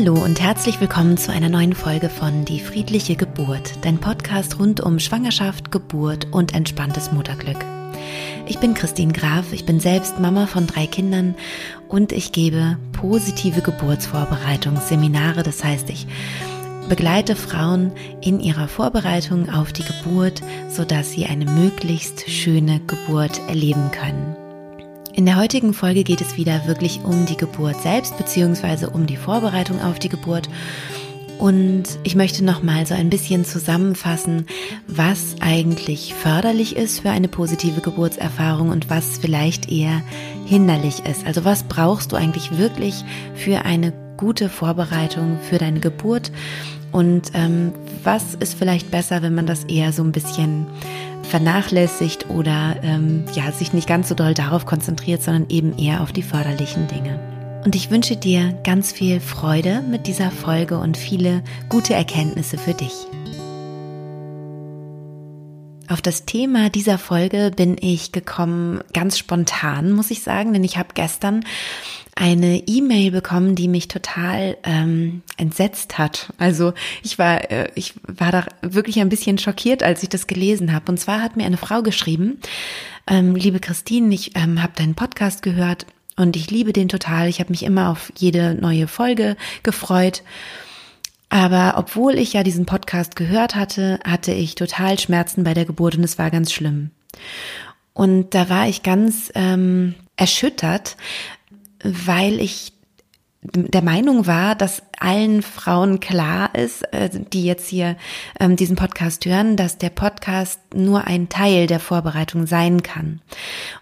Hallo 0.00 0.14
und 0.14 0.40
herzlich 0.40 0.80
willkommen 0.80 1.18
zu 1.18 1.30
einer 1.30 1.50
neuen 1.50 1.74
Folge 1.74 2.08
von 2.08 2.46
Die 2.46 2.60
friedliche 2.60 3.16
Geburt, 3.16 3.84
dein 3.84 3.98
Podcast 3.98 4.58
rund 4.58 4.80
um 4.80 4.98
Schwangerschaft, 4.98 5.70
Geburt 5.70 6.26
und 6.30 6.54
entspanntes 6.54 7.12
Mutterglück. 7.12 7.62
Ich 8.46 8.58
bin 8.60 8.72
Christine 8.72 9.12
Graf, 9.12 9.52
ich 9.52 9.66
bin 9.66 9.78
selbst 9.78 10.18
Mama 10.18 10.46
von 10.46 10.66
drei 10.66 10.86
Kindern 10.86 11.34
und 11.86 12.12
ich 12.12 12.32
gebe 12.32 12.78
positive 12.92 13.60
Geburtsvorbereitungsseminare, 13.60 15.42
das 15.42 15.62
heißt, 15.62 15.90
ich 15.90 16.06
begleite 16.88 17.36
Frauen 17.36 17.92
in 18.22 18.40
ihrer 18.40 18.68
Vorbereitung 18.68 19.50
auf 19.50 19.70
die 19.74 19.84
Geburt, 19.84 20.40
sodass 20.70 21.10
sie 21.10 21.26
eine 21.26 21.44
möglichst 21.44 22.30
schöne 22.30 22.80
Geburt 22.86 23.38
erleben 23.48 23.90
können. 23.90 24.34
In 25.12 25.26
der 25.26 25.36
heutigen 25.36 25.74
Folge 25.74 26.04
geht 26.04 26.20
es 26.20 26.36
wieder 26.36 26.66
wirklich 26.66 27.00
um 27.04 27.26
die 27.26 27.36
Geburt 27.36 27.80
selbst, 27.82 28.16
beziehungsweise 28.16 28.90
um 28.90 29.06
die 29.06 29.16
Vorbereitung 29.16 29.80
auf 29.82 29.98
die 29.98 30.08
Geburt. 30.08 30.48
Und 31.38 31.84
ich 32.04 32.14
möchte 32.14 32.44
noch 32.44 32.62
mal 32.62 32.86
so 32.86 32.94
ein 32.94 33.10
bisschen 33.10 33.44
zusammenfassen, 33.44 34.46
was 34.86 35.36
eigentlich 35.40 36.14
förderlich 36.14 36.76
ist 36.76 37.00
für 37.00 37.10
eine 37.10 37.28
positive 37.28 37.80
Geburtserfahrung 37.80 38.68
und 38.68 38.90
was 38.90 39.18
vielleicht 39.18 39.70
eher 39.70 40.02
hinderlich 40.44 41.02
ist. 41.06 41.26
Also 41.26 41.44
was 41.44 41.64
brauchst 41.64 42.12
du 42.12 42.16
eigentlich 42.16 42.58
wirklich 42.58 43.04
für 43.34 43.64
eine 43.64 43.92
gute 44.16 44.48
Vorbereitung 44.48 45.38
für 45.40 45.56
deine 45.56 45.80
Geburt 45.80 46.30
und 46.92 47.30
ähm, 47.34 47.72
was 48.02 48.34
ist 48.34 48.54
vielleicht 48.54 48.90
besser, 48.90 49.22
wenn 49.22 49.34
man 49.34 49.46
das 49.46 49.64
eher 49.64 49.92
so 49.92 50.02
ein 50.02 50.12
bisschen 50.12 50.66
vernachlässigt 51.22 52.28
oder 52.28 52.76
ähm, 52.82 53.24
ja, 53.34 53.52
sich 53.52 53.72
nicht 53.72 53.88
ganz 53.88 54.08
so 54.08 54.14
doll 54.14 54.34
darauf 54.34 54.66
konzentriert, 54.66 55.22
sondern 55.22 55.48
eben 55.48 55.76
eher 55.78 56.02
auf 56.02 56.12
die 56.12 56.22
förderlichen 56.22 56.88
Dinge. 56.88 57.18
Und 57.64 57.74
ich 57.74 57.90
wünsche 57.90 58.16
dir 58.16 58.58
ganz 58.64 58.90
viel 58.90 59.20
Freude 59.20 59.82
mit 59.82 60.06
dieser 60.06 60.30
Folge 60.30 60.78
und 60.78 60.96
viele 60.96 61.42
gute 61.68 61.94
Erkenntnisse 61.94 62.56
für 62.56 62.74
dich. 62.74 62.92
Auf 65.90 66.00
das 66.00 66.24
Thema 66.24 66.70
dieser 66.70 66.98
Folge 66.98 67.50
bin 67.54 67.76
ich 67.80 68.12
gekommen 68.12 68.80
ganz 68.92 69.18
spontan, 69.18 69.90
muss 69.90 70.12
ich 70.12 70.22
sagen, 70.22 70.52
denn 70.52 70.62
ich 70.62 70.78
habe 70.78 70.90
gestern 70.94 71.44
eine 72.14 72.66
E-Mail 72.66 73.10
bekommen, 73.10 73.54
die 73.54 73.68
mich 73.68 73.88
total 73.88 74.56
ähm, 74.64 75.22
entsetzt 75.36 75.98
hat. 75.98 76.32
Also 76.38 76.72
ich 77.02 77.18
war, 77.18 77.50
äh, 77.50 77.70
ich 77.74 77.94
war 78.02 78.32
da 78.32 78.44
wirklich 78.62 79.00
ein 79.00 79.08
bisschen 79.08 79.38
schockiert, 79.38 79.82
als 79.82 80.02
ich 80.02 80.08
das 80.08 80.26
gelesen 80.26 80.72
habe. 80.72 80.90
Und 80.90 80.98
zwar 80.98 81.22
hat 81.22 81.36
mir 81.36 81.46
eine 81.46 81.56
Frau 81.56 81.82
geschrieben, 81.82 82.40
ähm, 83.06 83.34
liebe 83.34 83.60
Christine, 83.60 84.14
ich 84.14 84.36
ähm, 84.36 84.62
habe 84.62 84.72
deinen 84.76 84.94
Podcast 84.94 85.42
gehört 85.42 85.86
und 86.16 86.36
ich 86.36 86.50
liebe 86.50 86.72
den 86.72 86.88
total. 86.88 87.28
Ich 87.28 87.40
habe 87.40 87.50
mich 87.50 87.62
immer 87.62 87.90
auf 87.90 88.12
jede 88.16 88.54
neue 88.54 88.88
Folge 88.88 89.36
gefreut. 89.62 90.22
Aber 91.30 91.74
obwohl 91.76 92.18
ich 92.18 92.32
ja 92.32 92.42
diesen 92.42 92.66
Podcast 92.66 93.14
gehört 93.14 93.54
hatte, 93.54 94.00
hatte 94.04 94.32
ich 94.32 94.56
total 94.56 94.98
Schmerzen 94.98 95.44
bei 95.44 95.54
der 95.54 95.64
Geburt 95.64 95.96
und 95.96 96.02
es 96.04 96.18
war 96.18 96.30
ganz 96.30 96.52
schlimm. 96.52 96.90
Und 97.92 98.34
da 98.34 98.48
war 98.48 98.68
ich 98.68 98.82
ganz 98.82 99.30
ähm, 99.34 99.94
erschüttert, 100.16 100.96
weil 101.82 102.40
ich 102.40 102.72
der 103.42 103.82
Meinung 103.82 104.26
war, 104.26 104.54
dass 104.54 104.82
allen 104.98 105.40
Frauen 105.40 105.98
klar 105.98 106.54
ist, 106.54 106.82
äh, 106.92 107.08
die 107.08 107.44
jetzt 107.44 107.68
hier 107.68 107.96
ähm, 108.38 108.54
diesen 108.56 108.76
Podcast 108.76 109.24
hören, 109.24 109.56
dass 109.56 109.78
der 109.78 109.88
Podcast 109.88 110.60
nur 110.74 111.06
ein 111.06 111.30
Teil 111.30 111.66
der 111.66 111.80
Vorbereitung 111.80 112.46
sein 112.46 112.82
kann. 112.82 113.22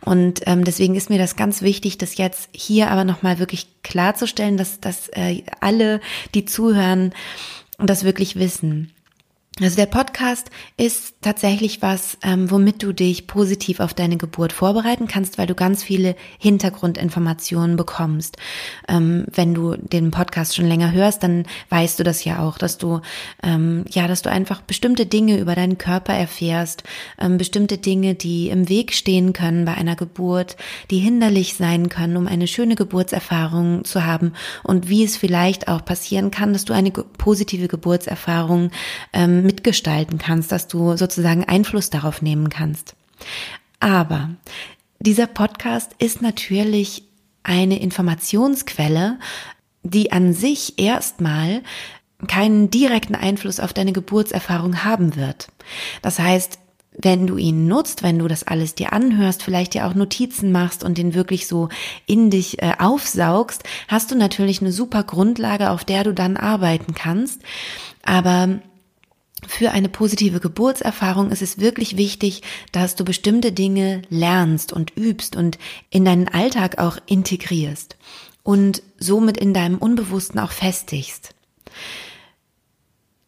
Und 0.04 0.42
ähm, 0.46 0.62
deswegen 0.62 0.94
ist 0.94 1.10
mir 1.10 1.18
das 1.18 1.34
ganz 1.34 1.60
wichtig, 1.60 1.98
das 1.98 2.18
jetzt 2.18 2.50
hier 2.52 2.90
aber 2.90 3.02
nochmal 3.02 3.40
wirklich 3.40 3.66
klarzustellen, 3.82 4.56
dass, 4.56 4.78
dass 4.78 5.08
äh, 5.08 5.42
alle, 5.60 6.00
die 6.34 6.44
zuhören, 6.44 7.12
das 7.78 8.04
wirklich 8.04 8.36
wissen. 8.36 8.92
Also 9.60 9.74
der 9.74 9.86
Podcast 9.86 10.50
ist 10.76 11.16
tatsächlich 11.20 11.82
was, 11.82 12.16
ähm, 12.22 12.48
womit 12.48 12.82
du 12.82 12.92
dich 12.92 13.26
positiv 13.26 13.80
auf 13.80 13.92
deine 13.92 14.16
Geburt 14.16 14.52
vorbereiten 14.52 15.08
kannst, 15.08 15.36
weil 15.36 15.48
du 15.48 15.56
ganz 15.56 15.82
viele 15.82 16.14
Hintergrundinformationen 16.38 17.76
bekommst. 17.76 18.36
Ähm, 18.86 19.26
wenn 19.34 19.54
du 19.54 19.74
den 19.74 20.12
Podcast 20.12 20.54
schon 20.54 20.66
länger 20.66 20.92
hörst, 20.92 21.24
dann 21.24 21.44
weißt 21.70 21.98
du 21.98 22.04
das 22.04 22.24
ja 22.24 22.38
auch, 22.38 22.56
dass 22.56 22.78
du 22.78 23.00
ähm, 23.42 23.84
ja, 23.90 24.06
dass 24.06 24.22
du 24.22 24.30
einfach 24.30 24.60
bestimmte 24.60 25.06
Dinge 25.06 25.38
über 25.38 25.56
deinen 25.56 25.76
Körper 25.76 26.12
erfährst, 26.12 26.84
ähm, 27.18 27.36
bestimmte 27.36 27.78
Dinge, 27.78 28.14
die 28.14 28.50
im 28.50 28.68
Weg 28.68 28.92
stehen 28.92 29.32
können 29.32 29.64
bei 29.64 29.74
einer 29.74 29.96
Geburt, 29.96 30.56
die 30.92 30.98
hinderlich 30.98 31.54
sein 31.54 31.88
können, 31.88 32.16
um 32.16 32.28
eine 32.28 32.46
schöne 32.46 32.76
Geburtserfahrung 32.76 33.84
zu 33.84 34.04
haben 34.04 34.34
und 34.62 34.88
wie 34.88 35.02
es 35.02 35.16
vielleicht 35.16 35.66
auch 35.66 35.84
passieren 35.84 36.30
kann, 36.30 36.52
dass 36.52 36.64
du 36.64 36.72
eine 36.72 36.92
positive 36.92 37.66
Geburtserfahrung 37.66 38.70
ähm, 39.12 39.47
mitgestalten 39.48 40.18
kannst, 40.18 40.52
dass 40.52 40.68
du 40.68 40.94
sozusagen 40.98 41.44
Einfluss 41.44 41.88
darauf 41.88 42.20
nehmen 42.20 42.50
kannst. 42.50 42.94
Aber 43.80 44.28
dieser 45.00 45.26
Podcast 45.26 45.92
ist 45.98 46.20
natürlich 46.20 47.04
eine 47.44 47.80
Informationsquelle, 47.80 49.18
die 49.82 50.12
an 50.12 50.34
sich 50.34 50.78
erstmal 50.78 51.62
keinen 52.26 52.68
direkten 52.68 53.14
Einfluss 53.14 53.58
auf 53.58 53.72
deine 53.72 53.92
Geburtserfahrung 53.92 54.84
haben 54.84 55.16
wird. 55.16 55.48
Das 56.02 56.18
heißt, 56.18 56.58
wenn 57.00 57.26
du 57.26 57.38
ihn 57.38 57.68
nutzt, 57.68 58.02
wenn 58.02 58.18
du 58.18 58.28
das 58.28 58.42
alles 58.42 58.74
dir 58.74 58.92
anhörst, 58.92 59.42
vielleicht 59.42 59.72
dir 59.72 59.86
auch 59.86 59.94
Notizen 59.94 60.52
machst 60.52 60.84
und 60.84 60.98
den 60.98 61.14
wirklich 61.14 61.46
so 61.46 61.70
in 62.06 62.28
dich 62.28 62.60
äh, 62.60 62.74
aufsaugst, 62.78 63.62
hast 63.86 64.10
du 64.10 64.14
natürlich 64.14 64.60
eine 64.60 64.72
super 64.72 65.04
Grundlage, 65.04 65.70
auf 65.70 65.86
der 65.86 66.04
du 66.04 66.12
dann 66.12 66.36
arbeiten 66.36 66.92
kannst. 66.92 67.40
Aber 68.04 68.58
für 69.46 69.70
eine 69.70 69.88
positive 69.88 70.40
Geburtserfahrung 70.40 71.30
ist 71.30 71.42
es 71.42 71.58
wirklich 71.58 71.96
wichtig, 71.96 72.42
dass 72.72 72.96
du 72.96 73.04
bestimmte 73.04 73.52
Dinge 73.52 74.02
lernst 74.10 74.72
und 74.72 74.96
übst 74.96 75.36
und 75.36 75.58
in 75.90 76.04
deinen 76.04 76.28
Alltag 76.28 76.78
auch 76.78 76.98
integrierst 77.06 77.96
und 78.42 78.82
somit 78.98 79.36
in 79.36 79.54
deinem 79.54 79.78
Unbewussten 79.78 80.40
auch 80.40 80.52
festigst. 80.52 81.34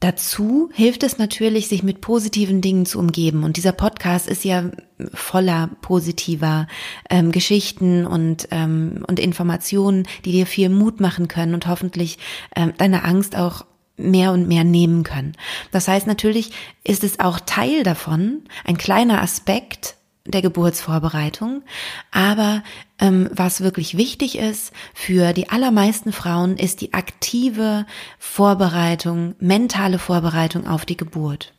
Dazu 0.00 0.71
hilft 0.72 1.03
es 1.03 1.19
natürlich, 1.19 1.69
sich 1.69 1.82
mit 1.82 2.00
positiven 2.00 2.62
Dingen 2.62 2.87
zu 2.87 2.98
umgeben. 2.98 3.44
Und 3.44 3.59
dieser 3.59 3.72
Podcast 3.72 4.27
ist 4.28 4.44
ja 4.44 4.71
voller 5.12 5.69
positiver 5.82 6.69
ähm, 7.10 7.32
Geschichten 7.32 8.06
und, 8.06 8.48
ähm, 8.50 9.04
und 9.06 9.21
Informationen, 9.21 10.09
die 10.25 10.32
dir 10.32 10.47
viel 10.47 10.71
Mut 10.71 11.00
machen 11.00 11.28
können 11.28 11.53
und 11.53 11.66
hoffentlich 11.66 12.16
ähm, 12.56 12.72
deine 12.78 13.04
Angst 13.04 13.37
auch 13.37 13.66
mehr 14.00 14.33
und 14.33 14.49
mehr 14.49 14.65
nehmen 14.65 15.03
können. 15.03 15.33
Das 15.71 15.88
heißt, 15.88 16.06
natürlich 16.06 16.53
ist 16.84 17.05
es 17.05 17.21
auch 17.21 17.41
Teil 17.41 17.83
davon, 17.83 18.43
ein 18.65 18.78
kleiner 18.78 19.22
Aspekt 19.22 19.97
der 20.27 20.43
Geburtsvorbereitung. 20.43 21.62
Aber 22.10 22.62
ähm, 22.99 23.28
was 23.33 23.60
wirklich 23.60 23.97
wichtig 23.97 24.39
ist 24.39 24.72
für 24.94 25.33
die 25.33 25.49
allermeisten 25.49 26.12
Frauen, 26.12 26.56
ist 26.56 26.81
die 26.81 26.93
aktive 26.94 27.87
Vorbereitung, 28.19 29.34
mentale 29.39 29.99
Vorbereitung 29.99 30.66
auf 30.66 30.84
die 30.84 30.97
Geburt. 30.97 31.53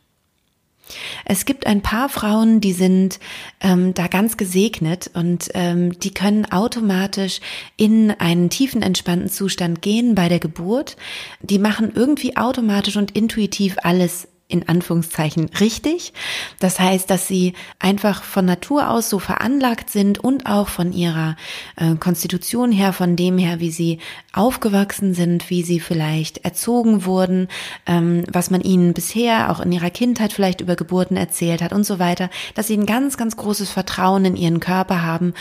Es 1.24 1.44
gibt 1.44 1.66
ein 1.66 1.80
paar 1.80 2.08
Frauen, 2.08 2.60
die 2.60 2.72
sind 2.72 3.18
ähm, 3.60 3.94
da 3.94 4.08
ganz 4.08 4.36
gesegnet 4.36 5.10
und 5.14 5.50
ähm, 5.54 5.98
die 5.98 6.12
können 6.12 6.50
automatisch 6.50 7.40
in 7.76 8.10
einen 8.10 8.50
tiefen 8.50 8.82
entspannten 8.82 9.30
Zustand 9.30 9.82
gehen 9.82 10.14
bei 10.14 10.28
der 10.28 10.38
Geburt. 10.38 10.96
Die 11.40 11.58
machen 11.58 11.92
irgendwie 11.94 12.36
automatisch 12.36 12.96
und 12.96 13.12
intuitiv 13.12 13.76
alles 13.82 14.28
in 14.52 14.68
Anführungszeichen 14.68 15.50
richtig. 15.60 16.12
Das 16.60 16.78
heißt, 16.78 17.08
dass 17.08 17.26
sie 17.26 17.54
einfach 17.78 18.22
von 18.22 18.44
Natur 18.44 18.90
aus 18.90 19.08
so 19.08 19.18
veranlagt 19.18 19.88
sind 19.88 20.22
und 20.22 20.46
auch 20.46 20.68
von 20.68 20.92
ihrer 20.92 21.36
äh, 21.76 21.94
Konstitution 21.94 22.70
her, 22.70 22.92
von 22.92 23.16
dem 23.16 23.38
her, 23.38 23.60
wie 23.60 23.70
sie 23.70 23.98
aufgewachsen 24.32 25.14
sind, 25.14 25.48
wie 25.48 25.62
sie 25.62 25.80
vielleicht 25.80 26.44
erzogen 26.44 27.06
wurden, 27.06 27.48
ähm, 27.86 28.24
was 28.30 28.50
man 28.50 28.60
ihnen 28.60 28.92
bisher 28.92 29.50
auch 29.50 29.60
in 29.60 29.72
ihrer 29.72 29.90
Kindheit 29.90 30.32
vielleicht 30.32 30.60
über 30.60 30.76
Geburten 30.76 31.16
erzählt 31.16 31.62
hat 31.62 31.72
und 31.72 31.84
so 31.84 31.98
weiter, 31.98 32.28
dass 32.54 32.66
sie 32.66 32.76
ein 32.76 32.86
ganz, 32.86 33.16
ganz 33.16 33.36
großes 33.36 33.70
Vertrauen 33.70 34.24
in 34.26 34.36
ihren 34.36 34.60
Körper 34.60 35.02
haben 35.02 35.32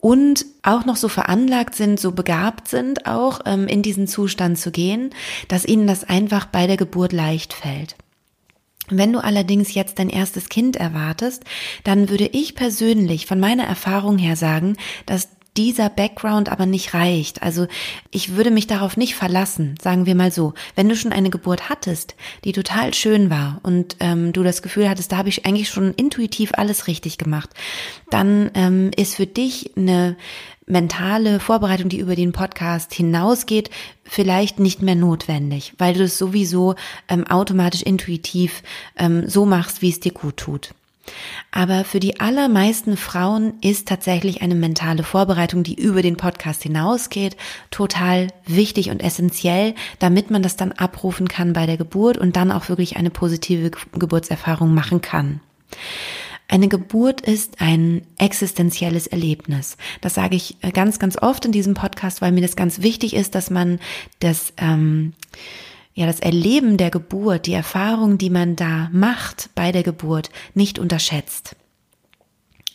und 0.00 0.44
auch 0.62 0.84
noch 0.84 0.96
so 0.96 1.08
veranlagt 1.08 1.74
sind, 1.74 1.98
so 1.98 2.12
begabt 2.12 2.68
sind, 2.68 3.06
auch 3.06 3.40
ähm, 3.46 3.66
in 3.66 3.80
diesen 3.80 4.06
Zustand 4.06 4.58
zu 4.58 4.70
gehen, 4.70 5.10
dass 5.48 5.64
ihnen 5.64 5.86
das 5.86 6.04
einfach 6.04 6.46
bei 6.46 6.66
der 6.66 6.76
Geburt 6.76 7.12
leicht 7.12 7.54
fällt. 7.54 7.96
Wenn 8.90 9.12
du 9.12 9.22
allerdings 9.22 9.74
jetzt 9.74 9.98
dein 9.98 10.10
erstes 10.10 10.48
Kind 10.48 10.76
erwartest, 10.76 11.44
dann 11.84 12.08
würde 12.08 12.26
ich 12.26 12.54
persönlich 12.54 13.26
von 13.26 13.40
meiner 13.40 13.64
Erfahrung 13.64 14.18
her 14.18 14.36
sagen, 14.36 14.76
dass 15.06 15.28
dieser 15.58 15.90
Background 15.90 16.48
aber 16.50 16.66
nicht 16.66 16.94
reicht. 16.94 17.42
Also 17.42 17.66
ich 18.12 18.36
würde 18.36 18.52
mich 18.52 18.68
darauf 18.68 18.96
nicht 18.96 19.16
verlassen, 19.16 19.74
sagen 19.82 20.06
wir 20.06 20.14
mal 20.14 20.30
so. 20.30 20.54
Wenn 20.76 20.88
du 20.88 20.94
schon 20.94 21.12
eine 21.12 21.30
Geburt 21.30 21.68
hattest, 21.68 22.14
die 22.44 22.52
total 22.52 22.94
schön 22.94 23.28
war 23.28 23.58
und 23.64 23.96
ähm, 23.98 24.32
du 24.32 24.44
das 24.44 24.62
Gefühl 24.62 24.88
hattest, 24.88 25.10
da 25.10 25.16
habe 25.16 25.28
ich 25.28 25.44
eigentlich 25.44 25.68
schon 25.68 25.92
intuitiv 25.94 26.52
alles 26.54 26.86
richtig 26.86 27.18
gemacht, 27.18 27.50
dann 28.08 28.52
ähm, 28.54 28.92
ist 28.96 29.16
für 29.16 29.26
dich 29.26 29.72
eine 29.76 30.16
mentale 30.68 31.40
Vorbereitung, 31.40 31.88
die 31.88 31.98
über 31.98 32.16
den 32.16 32.32
Podcast 32.32 32.92
hinausgeht, 32.94 33.70
vielleicht 34.04 34.58
nicht 34.58 34.82
mehr 34.82 34.94
notwendig, 34.94 35.74
weil 35.78 35.94
du 35.94 36.04
es 36.04 36.18
sowieso 36.18 36.74
ähm, 37.08 37.26
automatisch 37.26 37.82
intuitiv 37.82 38.62
ähm, 38.96 39.28
so 39.28 39.46
machst, 39.46 39.82
wie 39.82 39.90
es 39.90 40.00
dir 40.00 40.12
gut 40.12 40.36
tut. 40.36 40.74
Aber 41.50 41.84
für 41.84 42.00
die 42.00 42.20
allermeisten 42.20 42.96
Frauen 42.96 43.54
ist 43.62 43.88
tatsächlich 43.88 44.42
eine 44.42 44.54
mentale 44.54 45.02
Vorbereitung, 45.02 45.62
die 45.62 45.74
über 45.74 46.02
den 46.02 46.16
Podcast 46.16 46.62
hinausgeht, 46.62 47.36
total 47.70 48.28
wichtig 48.46 48.90
und 48.90 49.02
essentiell, 49.02 49.74
damit 49.98 50.30
man 50.30 50.42
das 50.42 50.56
dann 50.56 50.72
abrufen 50.72 51.28
kann 51.28 51.52
bei 51.52 51.66
der 51.66 51.76
Geburt 51.76 52.18
und 52.18 52.36
dann 52.36 52.52
auch 52.52 52.68
wirklich 52.68 52.96
eine 52.96 53.10
positive 53.10 53.70
Geburtserfahrung 53.92 54.74
machen 54.74 55.00
kann. 55.00 55.40
Eine 56.50 56.68
Geburt 56.68 57.20
ist 57.20 57.60
ein 57.60 58.06
existenzielles 58.16 59.06
Erlebnis. 59.06 59.76
Das 60.00 60.14
sage 60.14 60.34
ich 60.34 60.56
äh, 60.62 60.70
ganz, 60.70 60.98
ganz 60.98 61.18
oft 61.18 61.44
in 61.44 61.52
diesem 61.52 61.74
Podcast, 61.74 62.22
weil 62.22 62.32
mir 62.32 62.40
das 62.40 62.56
ganz 62.56 62.80
wichtig 62.80 63.14
ist, 63.14 63.34
dass 63.34 63.50
man 63.50 63.78
das, 64.20 64.54
ähm, 64.56 65.12
ja, 65.94 66.06
das 66.06 66.20
Erleben 66.20 66.78
der 66.78 66.90
Geburt, 66.90 67.44
die 67.44 67.52
Erfahrung, 67.52 68.16
die 68.16 68.30
man 68.30 68.56
da 68.56 68.88
macht 68.92 69.50
bei 69.54 69.72
der 69.72 69.82
Geburt, 69.82 70.30
nicht 70.54 70.78
unterschätzt. 70.78 71.54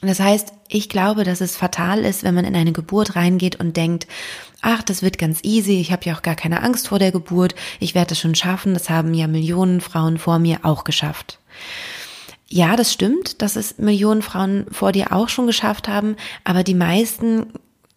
Das 0.02 0.20
heißt, 0.20 0.54
ich 0.68 0.88
glaube, 0.88 1.24
dass 1.24 1.42
es 1.42 1.56
fatal 1.56 2.06
ist, 2.06 2.24
wenn 2.24 2.36
man 2.36 2.46
in 2.46 2.56
eine 2.56 2.74
Geburt 2.74 3.16
reingeht 3.16 3.56
und 3.56 3.76
denkt, 3.76 4.06
ach, 4.62 4.84
das 4.84 5.02
wird 5.02 5.18
ganz 5.18 5.40
easy, 5.44 5.80
ich 5.80 5.92
habe 5.92 6.06
ja 6.06 6.16
auch 6.16 6.22
gar 6.22 6.36
keine 6.36 6.62
Angst 6.62 6.90
vor 6.90 7.00
der 7.00 7.12
Geburt, 7.12 7.56
ich 7.80 7.96
werde 7.96 8.12
es 8.14 8.20
schon 8.20 8.36
schaffen, 8.36 8.74
das 8.74 8.90
haben 8.90 9.14
ja 9.14 9.28
Millionen 9.28 9.82
Frauen 9.82 10.18
vor 10.20 10.40
mir 10.40 10.60
auch 10.64 10.84
geschafft. 10.84 11.40
Ja, 12.56 12.76
das 12.76 12.94
stimmt, 12.94 13.42
dass 13.42 13.56
es 13.56 13.80
Millionen 13.80 14.22
Frauen 14.22 14.68
vor 14.70 14.92
dir 14.92 15.12
auch 15.12 15.28
schon 15.28 15.48
geschafft 15.48 15.88
haben, 15.88 16.18
aber 16.44 16.62
die 16.62 16.76
meisten 16.76 17.48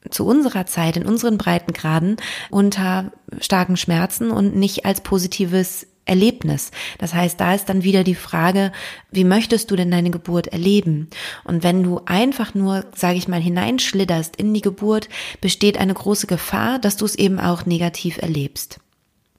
zu 0.09 0.25
unserer 0.25 0.65
Zeit, 0.65 0.97
in 0.97 1.05
unseren 1.05 1.37
Breitengraden, 1.37 2.17
unter 2.49 3.13
starken 3.39 3.77
Schmerzen 3.77 4.31
und 4.31 4.57
nicht 4.57 4.87
als 4.87 5.03
positives 5.03 5.87
Erlebnis. 6.07 6.71
Das 6.97 7.13
heißt, 7.13 7.39
da 7.39 7.53
ist 7.53 7.69
dann 7.69 7.83
wieder 7.83 8.03
die 8.03 8.15
Frage, 8.15 8.73
wie 9.11 9.25
möchtest 9.25 9.71
du 9.71 9.77
denn 9.77 9.91
deine 9.91 10.11
Geburt 10.11 10.47
erleben? 10.47 11.11
Und 11.45 11.63
wenn 11.63 11.83
du 11.83 12.01
einfach 12.07 12.55
nur, 12.55 12.87
sage 12.95 13.19
ich 13.19 13.29
mal, 13.29 13.43
hineinschlitterst 13.43 14.37
in 14.37 14.55
die 14.55 14.63
Geburt, 14.63 15.11
besteht 15.43 15.77
eine 15.77 15.93
große 15.93 16.27
Gefahr, 16.27 16.79
dass 16.79 16.97
du 16.97 17.05
es 17.05 17.15
eben 17.15 17.39
auch 17.41 17.67
negativ 17.67 18.17
erlebst. 18.23 18.81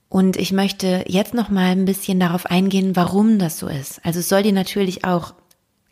Und 0.10 0.38
ich 0.38 0.52
möchte 0.52 1.04
jetzt 1.08 1.34
noch 1.34 1.50
mal 1.50 1.72
ein 1.72 1.86
bisschen 1.86 2.20
darauf 2.20 2.46
eingehen, 2.46 2.96
warum 2.96 3.40
das 3.40 3.60
so 3.60 3.68
ist. 3.68 4.00
Also 4.06 4.20
es 4.20 4.30
soll 4.30 4.44
dir 4.44 4.54
natürlich 4.54 5.04
auch 5.04 5.34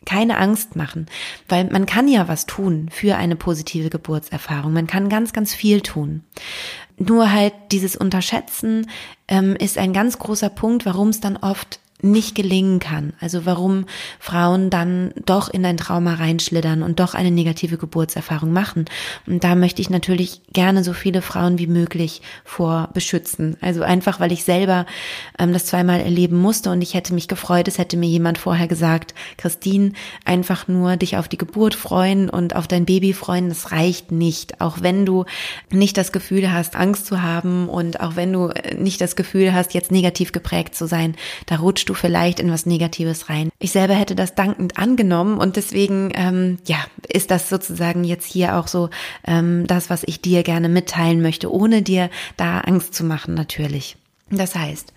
keine 0.06 0.38
Angst 0.38 0.76
machen, 0.76 1.06
weil 1.48 1.64
man 1.64 1.84
kann 1.84 2.08
ja 2.08 2.28
was 2.28 2.46
tun 2.46 2.88
für 2.90 3.16
eine 3.16 3.36
positive 3.36 3.90
Geburtserfahrung. 3.90 4.72
Man 4.72 4.86
kann 4.86 5.08
ganz, 5.08 5.32
ganz 5.32 5.54
viel 5.54 5.80
tun. 5.80 6.22
Nur 6.96 7.30
halt 7.30 7.52
dieses 7.72 7.96
Unterschätzen 7.96 8.88
ähm, 9.28 9.56
ist 9.56 9.76
ein 9.76 9.92
ganz 9.92 10.18
großer 10.18 10.48
Punkt, 10.48 10.86
warum 10.86 11.08
es 11.08 11.20
dann 11.20 11.36
oft 11.36 11.80
nicht 12.10 12.34
gelingen 12.34 12.78
kann. 12.78 13.12
Also 13.20 13.46
warum 13.46 13.86
Frauen 14.18 14.70
dann 14.70 15.12
doch 15.24 15.48
in 15.48 15.64
ein 15.64 15.76
Trauma 15.76 16.14
reinschlittern 16.14 16.82
und 16.82 17.00
doch 17.00 17.14
eine 17.14 17.30
negative 17.30 17.78
Geburtserfahrung 17.78 18.52
machen. 18.52 18.86
Und 19.26 19.44
da 19.44 19.54
möchte 19.54 19.82
ich 19.82 19.90
natürlich 19.90 20.42
gerne 20.52 20.84
so 20.84 20.92
viele 20.92 21.22
Frauen 21.22 21.58
wie 21.58 21.66
möglich 21.66 22.22
vor 22.44 22.90
beschützen. 22.94 23.56
Also 23.60 23.82
einfach, 23.82 24.20
weil 24.20 24.32
ich 24.32 24.44
selber 24.44 24.86
ähm, 25.38 25.52
das 25.52 25.66
zweimal 25.66 26.00
erleben 26.00 26.38
musste 26.38 26.70
und 26.70 26.82
ich 26.82 26.94
hätte 26.94 27.14
mich 27.14 27.28
gefreut, 27.28 27.68
es 27.68 27.78
hätte 27.78 27.96
mir 27.96 28.08
jemand 28.08 28.38
vorher 28.38 28.68
gesagt, 28.68 29.14
Christine, 29.36 29.92
einfach 30.24 30.68
nur 30.68 30.96
dich 30.96 31.16
auf 31.16 31.28
die 31.28 31.38
Geburt 31.38 31.74
freuen 31.74 32.30
und 32.30 32.54
auf 32.56 32.68
dein 32.68 32.86
Baby 32.86 33.12
freuen, 33.12 33.48
das 33.48 33.72
reicht 33.72 34.12
nicht. 34.12 34.60
Auch 34.60 34.78
wenn 34.80 35.06
du 35.06 35.24
nicht 35.70 35.96
das 35.96 36.12
Gefühl 36.12 36.52
hast, 36.52 36.76
Angst 36.76 37.06
zu 37.06 37.22
haben 37.22 37.68
und 37.68 38.00
auch 38.00 38.16
wenn 38.16 38.32
du 38.32 38.48
äh, 38.48 38.74
nicht 38.74 39.00
das 39.00 39.16
Gefühl 39.16 39.52
hast, 39.52 39.74
jetzt 39.74 39.90
negativ 39.90 40.32
geprägt 40.32 40.74
zu 40.74 40.86
sein, 40.86 41.16
da 41.46 41.56
rutscht 41.56 41.88
du 41.88 41.94
vielleicht 41.98 42.40
in 42.40 42.50
was 42.50 42.66
Negatives 42.66 43.28
rein. 43.28 43.50
Ich 43.58 43.72
selber 43.72 43.94
hätte 43.94 44.14
das 44.14 44.34
dankend 44.34 44.78
angenommen 44.78 45.38
und 45.38 45.56
deswegen, 45.56 46.12
ähm, 46.14 46.58
ja, 46.66 46.78
ist 47.08 47.30
das 47.30 47.48
sozusagen 47.48 48.04
jetzt 48.04 48.26
hier 48.26 48.56
auch 48.56 48.68
so 48.68 48.90
ähm, 49.26 49.66
das, 49.66 49.90
was 49.90 50.02
ich 50.04 50.20
dir 50.20 50.42
gerne 50.42 50.68
mitteilen 50.68 51.22
möchte, 51.22 51.52
ohne 51.52 51.82
dir 51.82 52.10
da 52.36 52.60
Angst 52.60 52.94
zu 52.94 53.04
machen 53.04 53.34
natürlich. 53.34 53.96
Das 54.30 54.54
heißt, 54.54 54.92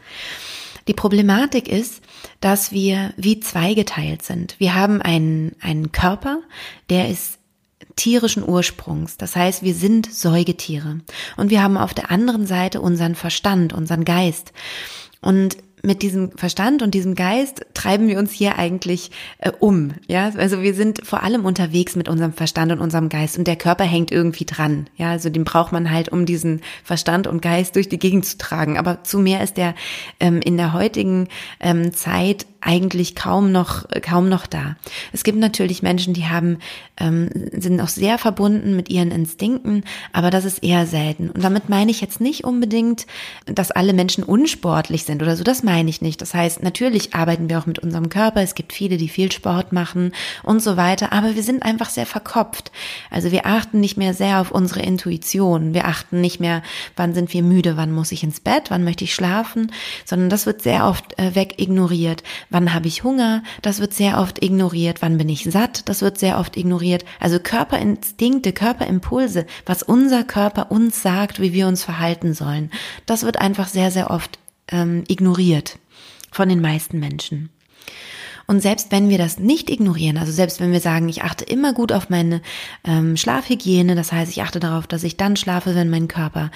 die 0.87 0.93
Problematik 0.93 1.67
ist, 1.67 2.01
dass 2.41 2.71
wir 2.71 3.13
wie 3.15 3.39
zweigeteilt 3.39 4.23
sind. 4.23 4.55
Wir 4.57 4.73
haben 4.73 5.01
einen, 5.01 5.55
einen 5.61 5.91
Körper, 5.91 6.39
der 6.89 7.09
ist 7.09 7.39
tierischen 7.95 8.47
Ursprungs. 8.47 9.17
Das 9.17 9.35
heißt, 9.35 9.61
wir 9.61 9.73
sind 9.73 10.11
Säugetiere. 10.11 11.01
Und 11.37 11.49
wir 11.49 11.61
haben 11.61 11.77
auf 11.77 11.93
der 11.93 12.11
anderen 12.11 12.47
Seite 12.47 12.81
unseren 12.81 13.15
Verstand, 13.15 13.73
unseren 13.73 14.05
Geist. 14.05 14.53
Und 15.21 15.57
mit 15.81 16.01
diesem 16.01 16.31
Verstand 16.31 16.81
und 16.81 16.93
diesem 16.93 17.15
Geist 17.15 17.65
treiben 17.73 18.07
wir 18.07 18.19
uns 18.19 18.31
hier 18.31 18.57
eigentlich 18.57 19.11
äh, 19.39 19.51
um. 19.59 19.93
Ja, 20.07 20.31
also 20.37 20.61
wir 20.61 20.73
sind 20.73 21.05
vor 21.05 21.23
allem 21.23 21.45
unterwegs 21.45 21.95
mit 21.95 22.09
unserem 22.09 22.33
Verstand 22.33 22.71
und 22.71 22.79
unserem 22.79 23.09
Geist 23.09 23.37
und 23.37 23.47
der 23.47 23.55
Körper 23.55 23.83
hängt 23.83 24.11
irgendwie 24.11 24.45
dran. 24.45 24.87
Ja, 24.97 25.11
also 25.11 25.29
den 25.29 25.43
braucht 25.43 25.71
man 25.71 25.91
halt, 25.91 26.09
um 26.09 26.25
diesen 26.25 26.61
Verstand 26.83 27.27
und 27.27 27.41
Geist 27.41 27.75
durch 27.75 27.89
die 27.89 27.99
Gegend 27.99 28.25
zu 28.25 28.37
tragen. 28.37 28.77
Aber 28.77 29.03
zu 29.03 29.19
mehr 29.19 29.43
ist 29.43 29.57
der 29.57 29.75
ähm, 30.19 30.41
in 30.41 30.57
der 30.57 30.73
heutigen 30.73 31.27
ähm, 31.59 31.93
Zeit 31.93 32.45
eigentlich 32.61 33.15
kaum 33.15 33.51
noch 33.51 33.87
kaum 34.01 34.27
noch 34.27 34.45
da. 34.45 34.75
Es 35.13 35.23
gibt 35.23 35.37
natürlich 35.37 35.81
Menschen, 35.81 36.13
die 36.13 36.25
haben 36.25 36.57
ähm, 36.97 37.29
sind 37.53 37.77
noch 37.77 37.87
sehr 37.87 38.17
verbunden 38.17 38.75
mit 38.75 38.89
ihren 38.89 39.11
Instinkten, 39.11 39.83
aber 40.11 40.29
das 40.29 40.45
ist 40.45 40.63
eher 40.63 40.85
selten. 40.85 41.29
Und 41.29 41.43
damit 41.43 41.69
meine 41.69 41.91
ich 41.91 42.01
jetzt 42.01 42.19
nicht 42.19 42.43
unbedingt, 42.43 43.07
dass 43.45 43.71
alle 43.71 43.93
Menschen 43.93 44.23
unsportlich 44.23 45.05
sind 45.05 45.21
oder 45.21 45.37
so. 45.37 45.43
Das 45.43 45.63
meine 45.69 45.89
ich 45.89 46.01
nicht. 46.01 46.21
Das 46.21 46.33
heißt, 46.33 46.63
natürlich 46.63 47.13
arbeiten 47.13 47.49
wir 47.49 47.59
auch 47.59 47.65
mit 47.65 47.79
unserem 47.79 48.09
Körper. 48.09 48.41
Es 48.41 48.55
gibt 48.55 48.73
viele, 48.73 48.97
die 48.97 49.09
viel 49.09 49.31
Sport 49.31 49.71
machen 49.71 50.13
und 50.43 50.61
so 50.61 50.77
weiter. 50.77 51.13
Aber 51.13 51.35
wir 51.35 51.43
sind 51.43 51.63
einfach 51.63 51.89
sehr 51.89 52.05
verkopft. 52.05 52.71
Also 53.09 53.31
wir 53.31 53.45
achten 53.45 53.79
nicht 53.79 53.97
mehr 53.97 54.13
sehr 54.13 54.41
auf 54.41 54.51
unsere 54.51 54.81
Intuition. 54.81 55.73
Wir 55.73 55.85
achten 55.85 56.21
nicht 56.21 56.39
mehr, 56.39 56.63
wann 56.95 57.13
sind 57.13 57.33
wir 57.33 57.43
müde, 57.43 57.77
wann 57.77 57.91
muss 57.91 58.11
ich 58.11 58.23
ins 58.23 58.39
Bett, 58.39 58.69
wann 58.69 58.83
möchte 58.83 59.03
ich 59.03 59.13
schlafen, 59.13 59.71
sondern 60.05 60.29
das 60.29 60.45
wird 60.45 60.61
sehr 60.61 60.85
oft 60.85 61.17
äh, 61.19 61.35
weg 61.35 61.55
ignoriert 61.57 62.23
Wann 62.49 62.73
habe 62.73 62.87
ich 62.87 63.03
Hunger? 63.03 63.43
Das 63.61 63.79
wird 63.79 63.93
sehr 63.93 64.19
oft 64.19 64.43
ignoriert. 64.43 65.01
Wann 65.01 65.17
bin 65.17 65.29
ich 65.29 65.43
satt? 65.43 65.87
Das 65.89 66.01
wird 66.01 66.17
sehr 66.17 66.39
oft 66.39 66.57
ignoriert. 66.57 67.05
Also 67.19 67.39
Körperinstinkte, 67.39 68.53
Körperimpulse, 68.53 69.45
was 69.65 69.83
unser 69.83 70.23
Körper 70.23 70.71
uns 70.71 71.01
sagt, 71.01 71.39
wie 71.39 71.53
wir 71.53 71.67
uns 71.67 71.83
verhalten 71.83 72.33
sollen, 72.33 72.71
das 73.05 73.23
wird 73.23 73.39
einfach 73.39 73.67
sehr, 73.67 73.91
sehr 73.91 74.09
oft 74.09 74.39
ähm, 74.71 75.03
ignoriert 75.07 75.79
von 76.31 76.49
den 76.49 76.61
meisten 76.61 76.99
Menschen. 76.99 77.49
Und 78.49 78.61
selbst 78.61 78.91
wenn 78.91 79.09
wir 79.09 79.19
das 79.19 79.37
nicht 79.37 79.69
ignorieren, 79.69 80.17
also 80.17 80.31
selbst 80.31 80.59
wenn 80.59 80.71
wir 80.71 80.79
sagen, 80.79 81.07
ich 81.07 81.21
achte 81.21 81.45
immer 81.45 81.71
gut 81.71 81.91
auf 81.91 82.09
meine 82.09 82.41
ähm, 82.83 83.15
Schlafhygiene, 83.15 83.93
das 83.93 84.11
heißt, 84.11 84.31
ich 84.31 84.41
achte 84.41 84.59
darauf, 84.59 84.87
dass 84.87 85.03
ich 85.03 85.17
dann 85.17 85.35
schlafe, 85.35 85.75
wenn 85.75 85.91
mein 85.91 86.07
Körper, 86.07 86.49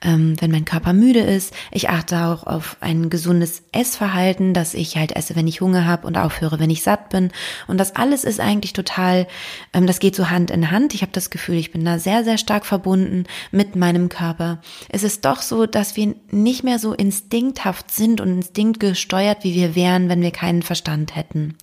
ähm, 0.00 0.36
wenn 0.38 0.52
mein 0.52 0.64
Körper 0.64 0.92
müde 0.92 1.18
ist. 1.18 1.52
Ich 1.72 1.88
achte 1.90 2.24
auch 2.24 2.46
auf 2.46 2.76
ein 2.78 3.10
gesundes 3.10 3.64
Essverhalten, 3.72 4.54
dass 4.54 4.74
ich 4.74 4.96
halt 4.96 5.16
esse, 5.16 5.34
wenn 5.34 5.48
ich 5.48 5.60
Hunger 5.60 5.86
habe 5.86 6.06
und 6.06 6.16
aufhöre, 6.16 6.60
wenn 6.60 6.70
ich 6.70 6.84
satt 6.84 7.08
bin. 7.08 7.32
Und 7.66 7.78
das 7.78 7.96
alles 7.96 8.22
ist 8.22 8.38
eigentlich 8.38 8.72
total, 8.72 9.26
ähm, 9.72 9.88
das 9.88 9.98
geht 9.98 10.14
so 10.14 10.30
Hand 10.30 10.52
in 10.52 10.70
Hand. 10.70 10.94
Ich 10.94 11.02
habe 11.02 11.10
das 11.10 11.30
Gefühl, 11.30 11.56
ich 11.56 11.72
bin 11.72 11.84
da 11.84 11.98
sehr, 11.98 12.22
sehr 12.22 12.38
stark 12.38 12.64
verbunden 12.64 13.24
mit 13.50 13.74
meinem 13.74 14.08
Körper. 14.08 14.60
Es 14.88 15.02
ist 15.02 15.24
doch 15.24 15.42
so, 15.42 15.66
dass 15.66 15.96
wir 15.96 16.14
nicht 16.30 16.62
mehr 16.62 16.78
so 16.78 16.92
instinkthaft 16.94 17.90
sind 17.90 18.20
und 18.20 18.28
instinktgesteuert, 18.36 19.42
wie 19.42 19.56
wir 19.56 19.74
wären, 19.74 20.08
wenn 20.08 20.22
wir 20.22 20.30
keinen 20.30 20.62
Verstand 20.62 21.16
hätten. 21.16 21.39
Instinkten. 21.40 21.56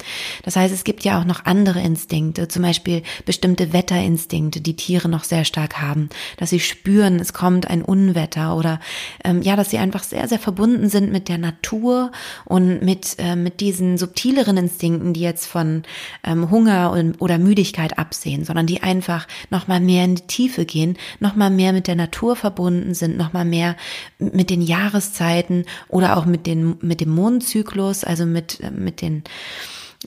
Das 0.43 0.55
heißt, 0.55 0.74
es 0.74 0.84
gibt 0.84 1.03
ja 1.03 1.19
auch 1.19 1.25
noch 1.25 1.46
andere 1.46 1.81
Instinkte, 1.81 2.48
zum 2.48 2.63
Beispiel 2.63 3.03
bestimmte 3.25 3.74
Wetterinstinkte, 3.74 4.62
die 4.62 4.75
Tiere 4.75 5.10
noch 5.10 5.24
sehr 5.24 5.46
stark 5.46 5.81
haben, 5.81 6.10
dass 6.38 6.50
sie 6.50 6.60
spüren, 6.60 7.19
es 7.19 7.34
kommt 7.34 7.69
ein 7.69 7.81
Unwetter 7.81 8.55
oder 8.55 8.79
ähm, 9.24 9.41
ja, 9.41 9.55
dass 9.55 9.69
sie 9.69 9.77
einfach 9.77 10.03
sehr, 10.03 10.27
sehr 10.27 10.39
verbunden 10.39 10.89
sind 10.89 11.12
mit 11.12 11.29
der 11.29 11.38
Natur 11.38 12.12
und 12.46 12.81
mit, 12.81 13.15
äh, 13.19 13.36
mit 13.36 13.60
diesen 13.60 13.98
subtileren 13.98 14.57
Instinkten, 14.57 15.13
die 15.13 15.22
jetzt 15.22 15.48
von 15.48 15.84
ähm, 16.24 16.50
Hunger 16.50 16.91
und, 16.91 17.22
oder 17.22 17.38
Müdigkeit 17.38 17.98
absehen, 17.98 18.46
sondern 18.46 18.67
die 18.67 18.84
einfach 18.84 19.27
nochmal 19.50 19.79
mehr 19.79 20.05
in 20.05 20.15
die 20.15 20.27
Tiefe 20.27 20.65
gehen, 20.65 20.98
nochmal 21.19 21.50
mehr 21.50 21.74
mit 21.74 21.88
der 21.88 21.96
Natur 21.96 22.36
verbunden 22.36 22.93
sind, 22.93 23.17
nochmal 23.17 23.46
mehr 23.46 23.75
mit 24.19 24.50
den 24.50 24.62
Jahreszeiten 24.62 25.65
oder 25.89 26.17
auch 26.17 26.25
mit, 26.25 26.48
den, 26.48 26.77
mit 26.81 27.01
dem 27.01 27.10
Mondzyklus, 27.10 28.03
also 28.03 28.25
mit, 28.25 28.60
äh, 28.62 28.72
mit 28.72 29.01
den 29.01 29.24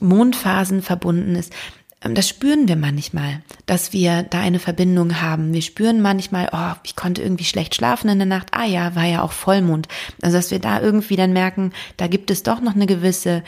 Mondphasen 0.01 0.81
verbunden 0.81 1.35
ist. 1.35 1.53
ähm, 2.03 2.15
das 2.15 2.27
spüren 2.27 2.67
wir 2.67 2.75
manchmal, 2.75 3.41
dass 3.65 3.93
wir 3.93 4.23
da 4.23 4.39
eine 4.39 4.59
Verbindung 4.59 5.21
haben. 5.21 5.53
Wir 5.53 5.61
spüren 5.61 6.01
manchmal, 6.01 6.49
oh, 6.51 6.73
ich 6.83 6.95
konnte 6.95 7.21
irgendwie 7.21 7.45
schlecht 7.45 7.75
schlafen 7.75 8.09
in 8.09 8.19
der 8.19 8.27
Nacht. 8.27 8.47
Ah 8.51 8.65
ja, 8.65 8.95
war 8.95 9.05
ja 9.05 9.21
auch 9.21 9.31
Vollmond. 9.31 9.87
Also 10.21 10.37
dass 10.37 10.51
wir 10.51 10.59
da 10.59 10.81
irgendwie 10.81 11.15
dann 11.15 11.33
merken, 11.33 11.71
da 11.97 12.07
gibt 12.07 12.31
es 12.31 12.43
doch 12.43 12.61
noch 12.61 12.75
eine 12.75 12.87
gewisse 12.87 13.43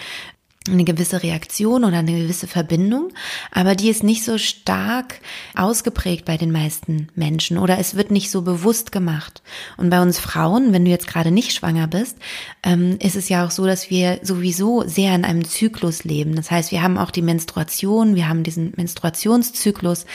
eine 0.68 0.84
gewisse 0.84 1.24
Reaktion 1.24 1.84
oder 1.84 1.98
eine 1.98 2.18
gewisse 2.18 2.48
Verbindung, 2.48 3.10
aber 3.52 3.76
die 3.76 3.90
ist 3.90 4.04
nicht 4.04 4.24
so 4.24 4.38
stark 4.38 5.20
ausgeprägt 5.56 6.26
bei 6.26 6.38
den 6.38 6.52
meisten 6.52 7.08
Menschen 7.16 7.58
oder 7.58 7.80
es 7.80 7.96
wird 7.96 8.12
nicht 8.12 8.32
so 8.32 8.42
bewusst 8.44 8.92
gemacht. 8.92 9.42
Und 9.78 9.90
bei 9.90 10.02
uns 10.02 10.20
Frauen, 10.20 10.72
wenn 10.72 10.86
du 10.86 10.92
jetzt 10.92 11.08
gerade 11.08 11.32
nicht 11.32 11.54
schwanger 11.54 11.88
bist, 11.88 12.18
ähm, 12.64 12.98
ist 13.00 13.16
es 13.16 13.30
ja 13.30 13.46
auch 13.46 13.52
so, 13.52 13.66
dass 13.66 13.90
wir 13.90 14.20
sowieso 14.24 14.84
sehr 14.88 15.14
in 15.16 15.26
einem 15.26 15.46
Zyklus 15.46 16.04
leben. 16.04 16.36
Das 16.36 16.50
heißt, 16.50 16.72
wir 16.72 16.82
haben 16.82 16.98
auch 16.98 17.12
die 17.12 17.22
Menstruation, 17.22 18.16
wir 18.16 18.30
haben 18.30 18.44
diesen 18.44 18.74
Menstruationszyklus 18.78 20.06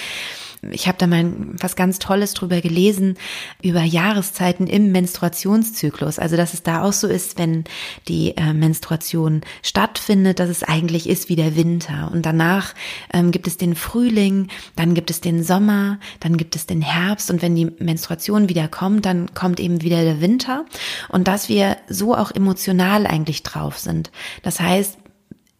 ich 0.71 0.89
habe 0.89 0.99
da 0.99 1.07
mal 1.07 1.33
was 1.61 1.77
ganz 1.77 1.99
Tolles 1.99 2.35
drüber 2.35 2.61
gelesen, 2.61 3.17
über 3.63 3.83
Jahreszeiten 3.83 4.67
im 4.67 4.93
Menstruationszyklus. 4.93 6.19
Also, 6.19 6.37
dass 6.37 6.55
es 6.55 6.63
da 6.63 6.83
auch 6.83 6.93
so 6.93 7.07
ist, 7.07 7.39
wenn 7.39 7.65
die 8.09 8.37
äh, 8.37 8.53
Menstruation 8.53 9.43
stattfindet, 9.63 10.39
dass 10.41 10.51
es 10.51 10.63
eigentlich 10.63 11.09
ist 11.09 11.29
wie 11.29 11.37
der 11.37 11.57
Winter. 11.57 12.11
Und 12.13 12.27
danach 12.27 12.75
ähm, 13.13 13.31
gibt 13.31 13.47
es 13.47 13.57
den 13.57 13.75
Frühling, 13.75 14.49
dann 14.77 14.95
gibt 14.95 15.11
es 15.11 15.21
den 15.21 15.43
Sommer, 15.43 15.99
dann 16.21 16.37
gibt 16.37 16.57
es 16.57 16.67
den 16.67 16.83
Herbst. 16.83 17.31
Und 17.31 17.43
wenn 17.43 17.55
die 17.55 17.71
Menstruation 17.79 18.49
wieder 18.49 18.69
kommt, 18.69 19.07
dann 19.07 19.33
kommt 19.35 19.61
eben 19.61 19.83
wieder 19.83 20.03
der 20.03 20.21
Winter. 20.21 20.65
Und 21.09 21.29
dass 21.29 21.49
wir 21.49 21.77
so 21.89 22.15
auch 22.15 22.31
emotional 22.31 23.07
eigentlich 23.07 23.43
drauf 23.43 23.79
sind. 23.79 24.11
Das 24.43 24.61
heißt, 24.61 24.99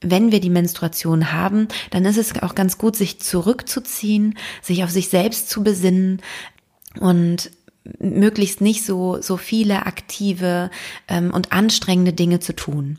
wenn 0.01 0.31
wir 0.31 0.41
die 0.41 0.51
Menstruation 0.51 1.33
haben, 1.33 1.69
dann 1.91 2.05
ist 2.05 2.19
es 2.19 2.41
auch 2.43 2.55
ganz 2.55 2.79
gut, 2.79 2.97
sich 2.97 3.21
zurückzuziehen, 3.21 4.39
sich 4.63 4.85
auf 4.85 4.91
sich 4.91 5.09
selbst 5.09 5.51
zu 5.51 5.63
besinnen 5.65 6.23
und 7.01 7.51
möglichst 7.99 8.61
nicht 8.61 8.85
so 8.85 9.21
so 9.23 9.37
viele 9.37 9.87
aktive 9.87 10.71
ähm, 11.09 11.33
und 11.33 11.53
anstrengende 11.53 12.13
Dinge 12.13 12.41
zu 12.41 12.55
tun. 12.55 12.99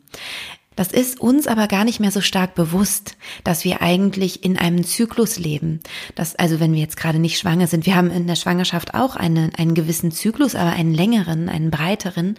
Das 0.80 0.94
ist 0.94 1.20
uns 1.20 1.46
aber 1.46 1.68
gar 1.68 1.84
nicht 1.84 2.00
mehr 2.00 2.10
so 2.10 2.22
stark 2.22 2.56
bewusst, 2.56 3.18
dass 3.44 3.66
wir 3.66 3.82
eigentlich 3.82 4.46
in 4.46 4.58
einem 4.58 4.86
Zyklus 4.86 5.38
leben. 5.38 5.82
Das, 6.16 6.38
also 6.38 6.62
wenn 6.62 6.72
wir 6.72 6.80
jetzt 6.80 6.96
gerade 6.96 7.20
nicht 7.20 7.38
schwanger 7.38 7.68
sind, 7.68 7.86
wir 7.86 7.98
haben 7.98 8.10
in 8.10 8.28
der 8.28 8.38
Schwangerschaft 8.38 8.94
auch 8.94 9.18
eine, 9.18 9.50
einen 9.58 9.74
gewissen 9.74 10.14
Zyklus, 10.14 10.56
aber 10.56 10.72
einen 10.72 10.94
längeren, 10.94 11.50
einen 11.50 11.70
breiteren 11.70 12.38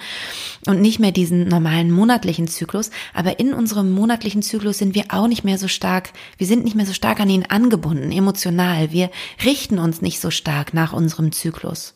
und 0.65 0.81
nicht 0.81 1.01
mehr 1.01 1.13
diesen 1.13 1.49
normalen 1.49 1.91
monatlichen 1.91 2.49
Zyklus. 2.49 2.91
Aber 3.13 3.41
in 3.41 3.53
unserem 3.53 3.91
monatlichen 3.91 4.41
Zyklus 4.41 4.79
sind 4.79 4.95
wir 4.95 5.05
auch 5.11 5.29
nicht 5.29 5.45
mehr 5.45 5.59
so 5.59 5.69
stark, 5.69 6.15
wir 6.39 6.47
sind 6.47 6.65
nicht 6.65 6.77
mehr 6.77 6.87
so 6.87 6.95
stark 6.95 7.21
an 7.21 7.29
ihn 7.29 7.45
angebunden, 7.45 8.11
emotional. 8.11 8.91
Wir 8.91 9.11
richten 9.45 9.79
uns 9.79 10.01
nicht 10.01 10.19
so 10.19 10.31
stark 10.31 10.73
nach 10.73 10.95
unserem 10.95 11.33
Zyklus. 11.33 11.93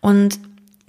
Und 0.00 0.40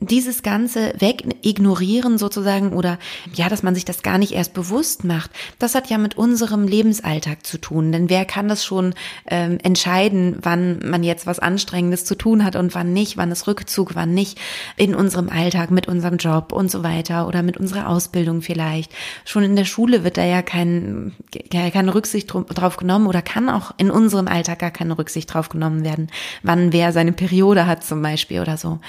dieses 0.05 0.43
Ganze 0.43 0.93
weg 0.99 1.23
ignorieren 1.41 2.17
sozusagen 2.17 2.73
oder 2.73 2.97
ja, 3.33 3.49
dass 3.49 3.63
man 3.63 3.75
sich 3.75 3.85
das 3.85 4.03
gar 4.03 4.17
nicht 4.17 4.33
erst 4.33 4.53
bewusst 4.53 5.03
macht, 5.03 5.31
das 5.59 5.75
hat 5.75 5.89
ja 5.89 5.97
mit 5.97 6.17
unserem 6.17 6.67
Lebensalltag 6.67 7.45
zu 7.45 7.57
tun. 7.57 7.91
Denn 7.91 8.09
wer 8.09 8.25
kann 8.25 8.47
das 8.47 8.65
schon 8.65 8.93
ähm, 9.29 9.57
entscheiden, 9.63 10.37
wann 10.41 10.79
man 10.83 11.03
jetzt 11.03 11.27
was 11.27 11.39
Anstrengendes 11.39 12.05
zu 12.05 12.15
tun 12.15 12.43
hat 12.43 12.55
und 12.55 12.75
wann 12.75 12.93
nicht, 12.93 13.17
wann 13.17 13.31
ist 13.31 13.47
Rückzug, 13.47 13.95
wann 13.95 14.13
nicht 14.13 14.39
in 14.77 14.95
unserem 14.95 15.29
Alltag, 15.29 15.71
mit 15.71 15.87
unserem 15.87 16.17
Job 16.17 16.51
und 16.51 16.71
so 16.71 16.83
weiter 16.83 17.27
oder 17.27 17.43
mit 17.43 17.57
unserer 17.57 17.89
Ausbildung 17.89 18.41
vielleicht. 18.41 18.91
Schon 19.25 19.43
in 19.43 19.55
der 19.55 19.65
Schule 19.65 20.03
wird 20.03 20.17
da 20.17 20.23
ja 20.23 20.41
kein, 20.41 21.13
keine 21.51 21.93
Rücksicht 21.93 22.31
drauf 22.33 22.77
genommen 22.77 23.07
oder 23.07 23.21
kann 23.21 23.49
auch 23.49 23.73
in 23.77 23.91
unserem 23.91 24.27
Alltag 24.27 24.59
gar 24.59 24.71
keine 24.71 24.97
Rücksicht 24.97 25.33
drauf 25.33 25.49
genommen 25.49 25.83
werden, 25.83 26.07
wann 26.43 26.73
wer 26.73 26.91
seine 26.91 27.11
Periode 27.11 27.67
hat 27.67 27.83
zum 27.83 28.01
Beispiel 28.01 28.41
oder 28.41 28.57
so. 28.57 28.79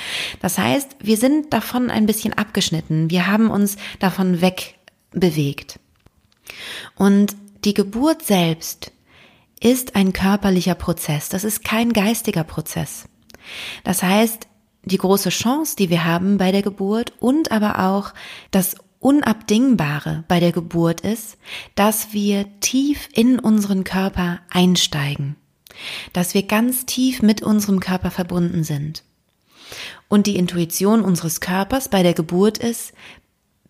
Das 0.40 0.58
heißt, 0.58 0.96
wir 1.06 1.16
sind 1.16 1.52
davon 1.52 1.90
ein 1.90 2.06
bisschen 2.06 2.34
abgeschnitten. 2.34 3.10
Wir 3.10 3.26
haben 3.26 3.50
uns 3.50 3.76
davon 4.00 4.40
wegbewegt. 4.40 5.78
Und 6.96 7.36
die 7.64 7.74
Geburt 7.74 8.22
selbst 8.22 8.92
ist 9.60 9.96
ein 9.96 10.12
körperlicher 10.12 10.74
Prozess. 10.74 11.28
Das 11.28 11.44
ist 11.44 11.64
kein 11.64 11.92
geistiger 11.92 12.44
Prozess. 12.44 13.08
Das 13.84 14.02
heißt, 14.02 14.46
die 14.84 14.98
große 14.98 15.30
Chance, 15.30 15.76
die 15.76 15.90
wir 15.90 16.04
haben 16.04 16.38
bei 16.38 16.52
der 16.52 16.62
Geburt 16.62 17.12
und 17.18 17.50
aber 17.50 17.80
auch 17.80 18.12
das 18.50 18.76
Unabdingbare 19.00 20.24
bei 20.28 20.40
der 20.40 20.52
Geburt 20.52 21.00
ist, 21.00 21.38
dass 21.74 22.12
wir 22.12 22.46
tief 22.60 23.08
in 23.12 23.38
unseren 23.38 23.84
Körper 23.84 24.40
einsteigen, 24.50 25.36
dass 26.12 26.34
wir 26.34 26.42
ganz 26.44 26.86
tief 26.86 27.22
mit 27.22 27.42
unserem 27.42 27.80
Körper 27.80 28.10
verbunden 28.10 28.64
sind. 28.64 29.02
Und 30.08 30.26
die 30.26 30.36
Intuition 30.36 31.02
unseres 31.02 31.40
Körpers 31.40 31.88
bei 31.88 32.02
der 32.02 32.14
Geburt 32.14 32.58
ist, 32.58 32.92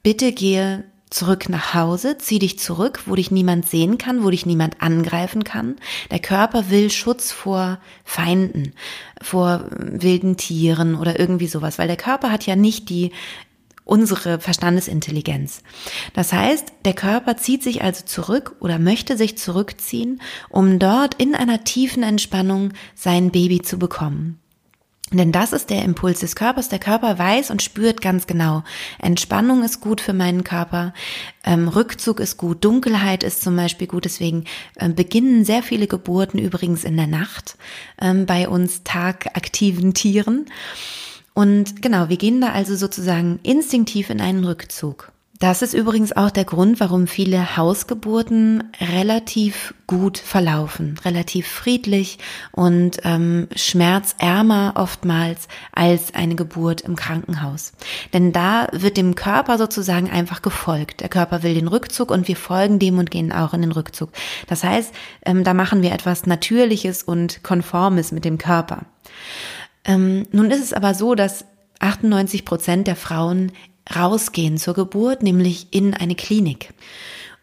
bitte 0.02 0.33
gehe 0.33 0.85
zurück 1.11 1.49
nach 1.49 1.73
Hause, 1.73 2.19
zieh 2.19 2.38
dich 2.38 2.59
zurück, 2.59 3.02
wo 3.07 3.14
dich 3.14 3.31
niemand 3.31 3.66
sehen 3.66 3.97
kann, 3.97 4.25
wo 4.25 4.31
dich 4.31 4.45
niemand 4.45 4.83
angreifen 4.83 5.45
kann. 5.45 5.76
Der 6.11 6.19
Körper 6.19 6.69
will 6.69 6.90
Schutz 6.90 7.33
vor 7.33 7.78
Feinden, 8.05 8.75
vor 9.23 9.66
wilden 9.78 10.37
Tieren 10.37 10.97
oder 10.97 11.19
irgendwie 11.19 11.47
sowas, 11.47 11.78
weil 11.78 11.87
der 11.87 11.97
Körper 11.97 12.31
hat 12.31 12.45
ja 12.45 12.57
nicht 12.57 12.88
die 12.90 13.12
unsere 13.85 14.40
Verstandesintelligenz. 14.40 15.62
Das 16.12 16.33
heißt, 16.33 16.73
der 16.85 16.95
Körper 16.95 17.37
zieht 17.37 17.62
sich 17.62 17.83
also 17.83 18.05
zurück 18.05 18.57
oder 18.59 18.81
möchte 18.81 19.16
sich 19.16 19.38
zurückziehen, 19.38 20.21
um 20.49 20.81
dort 20.81 21.14
in 21.14 21.37
einer 21.37 21.62
tiefen 21.62 22.02
Entspannung 22.02 22.73
sein 22.97 23.31
Baby 23.31 23.62
zu 23.62 23.78
bekommen. 23.78 24.40
Denn 25.13 25.31
das 25.31 25.53
ist 25.53 25.71
der 25.71 25.85
Impuls 25.85 26.21
des 26.21 26.35
Körpers. 26.35 26.69
Der 26.69 26.81
Körper 26.81 27.17
weiß 27.17 27.53
und 27.53 27.63
spürt 27.63 28.01
ganz 28.03 28.27
genau. 28.27 28.65
Entspannung 28.99 29.63
ist 29.63 29.81
gut 29.81 30.01
für 30.01 30.13
meinen 30.13 30.43
Körper. 30.43 30.95
Ähm, 31.45 31.69
Rückzug 31.69 32.19
ist 32.19 32.37
gut. 32.39 32.65
Dunkelheit 32.65 33.23
ist 33.23 33.41
zum 33.41 33.55
Beispiel 33.55 33.87
gut. 33.87 34.05
Deswegen 34.05 34.47
äh, 34.75 34.89
beginnen 34.89 35.45
sehr 35.45 35.63
viele 35.63 35.87
Geburten 35.87 36.39
übrigens 36.39 36.83
in 36.83 36.97
der 36.97 37.07
Nacht 37.07 37.57
ähm, 38.01 38.27
bei 38.27 38.49
uns 38.49 38.83
tagaktiven 38.83 39.95
Tieren. 39.95 40.47
Und 41.35 41.83
genau, 41.83 42.09
wir 42.09 42.17
gehen 42.17 42.41
da 42.41 42.51
also 42.51 42.75
sozusagen 42.75 43.39
instinktiv 43.45 44.11
in 44.11 44.21
einen 44.21 44.45
Rückzug. 44.45 45.13
Das 45.38 45.61
ist 45.61 45.75
übrigens 45.75 46.16
auch 46.16 46.31
der 46.31 46.45
Grund, 46.45 46.81
warum 46.81 47.07
viele 47.07 47.57
Hausgeburten 47.59 48.64
relativ 48.81 49.75
gut 49.87 50.16
verlaufen, 50.16 50.99
relativ 51.05 51.47
friedlich 51.47 52.19
und 52.52 52.99
ähm, 53.05 53.49
schmerzärmer 53.55 54.73
oftmals 54.76 55.49
als 55.73 56.14
eine 56.14 56.37
Geburt 56.37 56.81
im 56.81 56.97
Krankenhaus. 56.97 57.73
Denn 58.14 58.33
da 58.33 58.69
wird 58.73 58.97
dem 58.97 59.14
Körper 59.14 59.59
sozusagen 59.59 60.11
einfach 60.11 60.40
gefolgt. 60.40 61.00
Der 61.00 61.11
Körper 61.11 61.43
will 61.43 61.55
den 61.55 61.69
Rückzug 61.69 62.11
und 62.11 62.28
wir 62.28 62.37
folgen 62.37 62.78
dem 62.78 62.99
und 62.99 63.11
gehen 63.11 63.31
auch 63.31 63.52
in 63.52 63.61
den 63.61 63.73
Rückzug. 63.73 64.11
Das 64.47 64.64
heißt, 64.64 64.95
ähm, 65.26 65.45
da 65.45 65.52
machen 65.52 65.83
wir 65.83 65.93
etwas 65.93 66.25
Natürliches 66.25 67.02
und 67.02 67.43
Konformes 67.43 68.11
mit 68.11 68.25
dem 68.25 68.38
Körper. 68.38 68.87
Ähm, 69.85 70.26
nun 70.33 70.50
ist 70.50 70.62
es 70.62 70.73
aber 70.73 70.95
so, 70.95 71.14
dass 71.14 71.45
98 71.81 72.47
Prozent 72.47 72.87
der 72.87 72.97
Frauen 72.97 73.52
rausgehen 73.95 74.59
zur 74.59 74.75
Geburt, 74.75 75.23
nämlich 75.23 75.69
in 75.71 75.95
eine 75.95 76.14
Klinik. 76.14 76.73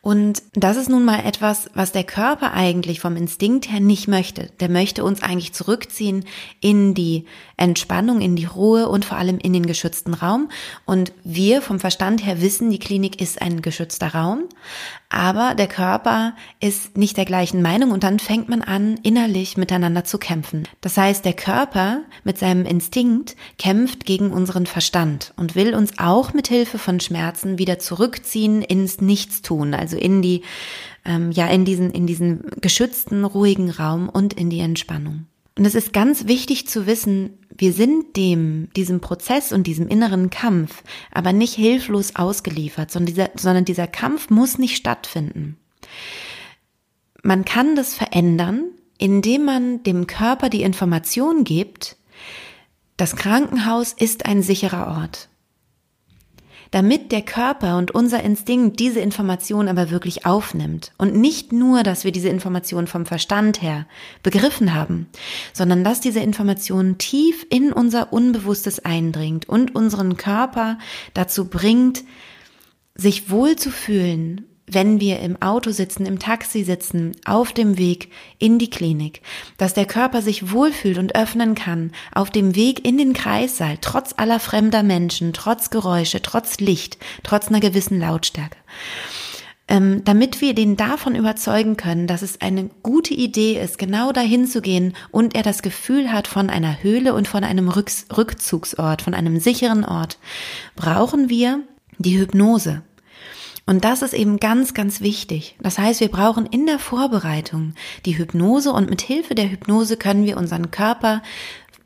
Und 0.03 0.43
das 0.51 0.75
ist 0.75 0.89
nun 0.89 1.05
mal 1.05 1.21
etwas, 1.23 1.69
was 1.75 1.93
der 1.93 2.03
Körper 2.03 2.51
eigentlich 2.51 2.99
vom 2.99 3.15
Instinkt 3.15 3.71
her 3.71 3.79
nicht 3.79 4.09
möchte. 4.09 4.49
Der 4.59 4.67
möchte 4.67 5.01
uns 5.01 5.23
eigentlich 5.23 5.53
zurückziehen 5.53 6.25
in 6.59 6.93
die 6.93 7.23
Entspannung, 7.55 8.19
in 8.19 8.35
die 8.35 8.43
Ruhe 8.43 8.89
und 8.89 9.05
vor 9.05 9.15
allem 9.15 9.37
in 9.37 9.53
den 9.53 9.65
geschützten 9.65 10.13
Raum. 10.13 10.49
Und 10.83 11.13
wir 11.23 11.61
vom 11.61 11.79
Verstand 11.79 12.25
her 12.25 12.41
wissen, 12.41 12.69
die 12.69 12.79
Klinik 12.79 13.21
ist 13.21 13.41
ein 13.41 13.61
geschützter 13.61 14.13
Raum, 14.13 14.43
aber 15.13 15.53
der 15.53 15.67
Körper 15.67 16.33
ist 16.59 16.97
nicht 16.97 17.17
der 17.17 17.25
gleichen 17.25 17.61
Meinung 17.61 17.91
und 17.91 18.03
dann 18.03 18.17
fängt 18.17 18.49
man 18.49 18.63
an, 18.63 18.97
innerlich 19.03 19.57
miteinander 19.57 20.03
zu 20.03 20.17
kämpfen. 20.17 20.67
Das 20.81 20.97
heißt, 20.97 21.23
der 21.23 21.33
Körper 21.33 22.01
mit 22.23 22.39
seinem 22.39 22.65
Instinkt 22.65 23.35
kämpft 23.59 24.05
gegen 24.05 24.31
unseren 24.31 24.65
Verstand 24.65 25.33
und 25.37 25.55
will 25.55 25.75
uns 25.75 25.99
auch 25.99 26.33
mit 26.33 26.47
Hilfe 26.47 26.79
von 26.79 26.99
Schmerzen 26.99 27.59
wieder 27.59 27.77
zurückziehen 27.77 28.63
ins 28.63 29.01
Nichtstun, 29.01 29.75
also 29.75 29.97
in 29.97 30.23
die, 30.23 30.41
ähm, 31.05 31.31
ja, 31.31 31.45
in 31.47 31.63
diesen, 31.63 31.91
in 31.91 32.07
diesen 32.07 32.49
geschützten, 32.59 33.23
ruhigen 33.23 33.69
Raum 33.69 34.09
und 34.09 34.33
in 34.33 34.49
die 34.49 34.61
Entspannung. 34.61 35.27
Und 35.57 35.65
es 35.65 35.75
ist 35.75 35.93
ganz 35.93 36.27
wichtig 36.27 36.67
zu 36.67 36.87
wissen, 36.87 37.37
wir 37.55 37.73
sind 37.73 38.15
dem, 38.17 38.69
diesem 38.75 39.01
Prozess 39.01 39.51
und 39.51 39.67
diesem 39.67 39.87
inneren 39.87 40.29
Kampf 40.31 40.83
aber 41.11 41.31
nicht 41.31 41.53
hilflos 41.53 42.15
ausgeliefert, 42.15 42.89
sondern 42.91 43.13
dieser, 43.13 43.29
sondern 43.35 43.65
dieser 43.65 43.87
Kampf 43.87 44.29
muss 44.29 44.57
nicht 44.57 44.75
stattfinden. 44.75 45.57
Man 47.21 47.45
kann 47.45 47.75
das 47.75 47.93
verändern, 47.93 48.65
indem 48.97 49.45
man 49.45 49.83
dem 49.83 50.07
Körper 50.07 50.49
die 50.49 50.63
Information 50.63 51.43
gibt, 51.43 51.97
das 52.97 53.15
Krankenhaus 53.15 53.93
ist 53.93 54.25
ein 54.25 54.41
sicherer 54.41 54.99
Ort. 54.99 55.29
Damit 56.73 57.11
der 57.11 57.21
Körper 57.21 57.77
und 57.77 57.91
unser 57.91 58.23
Instinkt 58.23 58.79
diese 58.79 58.99
Information 58.99 59.67
aber 59.67 59.91
wirklich 59.91 60.25
aufnimmt. 60.25 60.91
Und 60.97 61.15
nicht 61.15 61.53
nur, 61.53 61.83
dass 61.83 62.03
wir 62.03 62.11
diese 62.11 62.29
Information 62.29 62.87
vom 62.87 63.05
Verstand 63.05 63.61
her 63.61 63.85
begriffen 64.23 64.73
haben, 64.73 65.07
sondern 65.53 65.83
dass 65.83 66.01
diese 66.01 66.19
Information 66.19 66.97
tief 66.97 67.45
in 67.51 67.71
unser 67.71 68.11
Unbewusstes 68.11 68.83
eindringt 68.83 69.47
und 69.47 69.75
unseren 69.75 70.17
Körper 70.17 70.79
dazu 71.13 71.47
bringt, 71.47 72.03
sich 72.95 73.29
wohl 73.29 73.55
zu 73.55 73.69
fühlen 73.69 74.47
wenn 74.65 74.99
wir 74.99 75.19
im 75.19 75.41
Auto 75.41 75.71
sitzen, 75.71 76.05
im 76.05 76.19
Taxi 76.19 76.63
sitzen, 76.63 77.15
auf 77.25 77.51
dem 77.51 77.77
Weg 77.77 78.09
in 78.39 78.59
die 78.59 78.69
Klinik, 78.69 79.21
dass 79.57 79.73
der 79.73 79.85
Körper 79.85 80.21
sich 80.21 80.51
wohlfühlt 80.51 80.97
und 80.97 81.15
öffnen 81.15 81.55
kann, 81.55 81.91
auf 82.13 82.29
dem 82.29 82.55
Weg 82.55 82.85
in 82.85 82.97
den 82.97 83.13
Kreissaal, 83.13 83.77
trotz 83.81 84.13
aller 84.17 84.39
fremder 84.39 84.83
Menschen, 84.83 85.33
trotz 85.33 85.69
Geräusche, 85.69 86.21
trotz 86.21 86.59
Licht, 86.59 86.97
trotz 87.23 87.49
einer 87.49 87.59
gewissen 87.59 87.99
Lautstärke. 87.99 88.57
Ähm, 89.69 90.03
damit 90.03 90.41
wir 90.41 90.53
den 90.53 90.75
davon 90.75 91.15
überzeugen 91.15 91.77
können, 91.77 92.05
dass 92.05 92.21
es 92.21 92.41
eine 92.41 92.69
gute 92.83 93.13
Idee 93.13 93.61
ist, 93.61 93.77
genau 93.77 94.11
dahin 94.11 94.45
zu 94.45 94.61
gehen 94.61 94.93
und 95.09 95.35
er 95.35 95.43
das 95.43 95.61
Gefühl 95.61 96.11
hat 96.11 96.27
von 96.27 96.49
einer 96.49 96.83
Höhle 96.83 97.13
und 97.13 97.29
von 97.29 97.45
einem 97.45 97.69
Rückzugsort, 97.69 99.01
von 99.01 99.13
einem 99.13 99.39
sicheren 99.39 99.85
Ort, 99.85 100.17
brauchen 100.75 101.29
wir 101.29 101.61
die 101.97 102.19
Hypnose. 102.19 102.83
Und 103.65 103.85
das 103.85 104.01
ist 104.01 104.13
eben 104.13 104.39
ganz, 104.39 104.73
ganz 104.73 104.99
wichtig. 104.99 105.55
Das 105.61 105.77
heißt, 105.77 106.01
wir 106.01 106.09
brauchen 106.09 106.45
in 106.45 106.65
der 106.65 106.79
Vorbereitung 106.79 107.75
die 108.05 108.17
Hypnose 108.17 108.71
und 108.73 108.89
mit 108.89 109.01
Hilfe 109.01 109.35
der 109.35 109.49
Hypnose 109.49 109.95
können 109.95 110.25
wir 110.25 110.37
unseren 110.37 110.69
Körper 110.69 111.21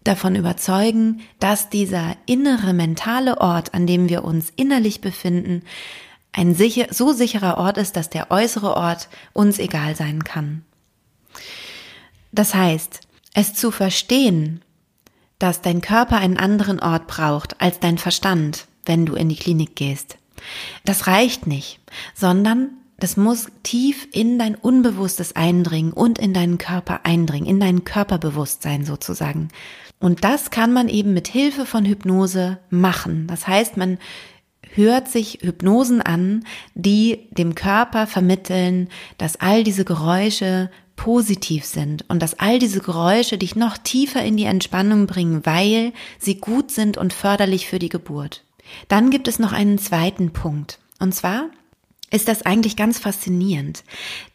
davon 0.03 0.35
überzeugen, 0.35 1.21
dass 1.39 1.69
dieser 1.69 2.15
innere 2.25 2.73
mentale 2.73 3.39
Ort, 3.39 3.73
an 3.73 3.85
dem 3.85 4.09
wir 4.09 4.23
uns 4.23 4.51
innerlich 4.55 5.01
befinden, 5.01 5.63
ein 6.31 6.55
sicher, 6.55 6.87
so 6.91 7.13
sicherer 7.13 7.57
Ort 7.57 7.77
ist, 7.77 7.95
dass 7.95 8.09
der 8.09 8.31
äußere 8.31 8.75
Ort 8.75 9.09
uns 9.33 9.59
egal 9.59 9.95
sein 9.95 10.23
kann. 10.23 10.63
Das 12.31 12.55
heißt, 12.55 13.01
es 13.33 13.53
zu 13.53 13.71
verstehen, 13.71 14.61
dass 15.39 15.61
dein 15.61 15.81
Körper 15.81 16.17
einen 16.17 16.37
anderen 16.37 16.79
Ort 16.79 17.07
braucht 17.07 17.59
als 17.61 17.79
dein 17.79 17.97
Verstand, 17.97 18.67
wenn 18.85 19.05
du 19.05 19.13
in 19.13 19.29
die 19.29 19.35
Klinik 19.35 19.75
gehst, 19.75 20.17
das 20.85 21.07
reicht 21.07 21.47
nicht, 21.47 21.79
sondern 22.13 22.69
das 22.99 23.15
muss 23.15 23.47
tief 23.61 24.07
in 24.11 24.39
dein 24.39 24.55
Unbewusstes 24.55 25.35
eindringen 25.35 25.93
und 25.93 26.17
in 26.17 26.33
deinen 26.33 26.57
Körper 26.57 27.01
eindringen, 27.03 27.47
in 27.47 27.59
dein 27.59 27.83
Körperbewusstsein 27.83 28.85
sozusagen. 28.85 29.49
Und 29.99 30.23
das 30.23 30.49
kann 30.51 30.73
man 30.73 30.89
eben 30.89 31.13
mit 31.13 31.27
Hilfe 31.27 31.65
von 31.65 31.85
Hypnose 31.85 32.59
machen. 32.69 33.27
Das 33.27 33.47
heißt, 33.47 33.77
man 33.77 33.99
hört 34.73 35.07
sich 35.09 35.39
Hypnosen 35.41 36.01
an, 36.01 36.43
die 36.75 37.27
dem 37.31 37.55
Körper 37.55 38.07
vermitteln, 38.07 38.89
dass 39.17 39.39
all 39.39 39.63
diese 39.63 39.85
Geräusche 39.85 40.69
positiv 40.95 41.65
sind 41.65 42.05
und 42.09 42.21
dass 42.21 42.39
all 42.39 42.59
diese 42.59 42.79
Geräusche 42.79 43.37
dich 43.37 43.55
noch 43.55 43.77
tiefer 43.77 44.23
in 44.23 44.35
die 44.35 44.45
Entspannung 44.45 45.05
bringen, 45.05 45.45
weil 45.45 45.93
sie 46.17 46.39
gut 46.39 46.71
sind 46.71 46.97
und 46.97 47.13
förderlich 47.13 47.67
für 47.67 47.79
die 47.79 47.89
Geburt. 47.89 48.43
Dann 48.87 49.09
gibt 49.09 49.27
es 49.27 49.39
noch 49.39 49.53
einen 49.53 49.77
zweiten 49.77 50.31
Punkt. 50.31 50.79
Und 50.99 51.13
zwar 51.13 51.49
ist 52.11 52.27
das 52.27 52.43
eigentlich 52.43 52.75
ganz 52.75 52.99
faszinierend, 52.99 53.83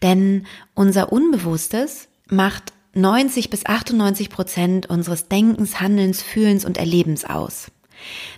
denn 0.02 0.46
unser 0.74 1.12
Unbewusstes 1.12 2.08
macht 2.28 2.72
90 2.94 3.48
bis 3.48 3.64
98 3.64 4.28
Prozent 4.28 4.86
unseres 4.86 5.28
Denkens, 5.28 5.80
Handelns, 5.80 6.22
Fühlens 6.22 6.64
und 6.64 6.76
Erlebens 6.76 7.24
aus. 7.24 7.70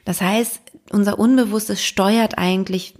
Das 0.05 0.21
heißt, 0.21 0.61
unser 0.91 1.19
Unbewusstes 1.19 1.85
steuert 1.85 2.39
eigentlich 2.39 2.95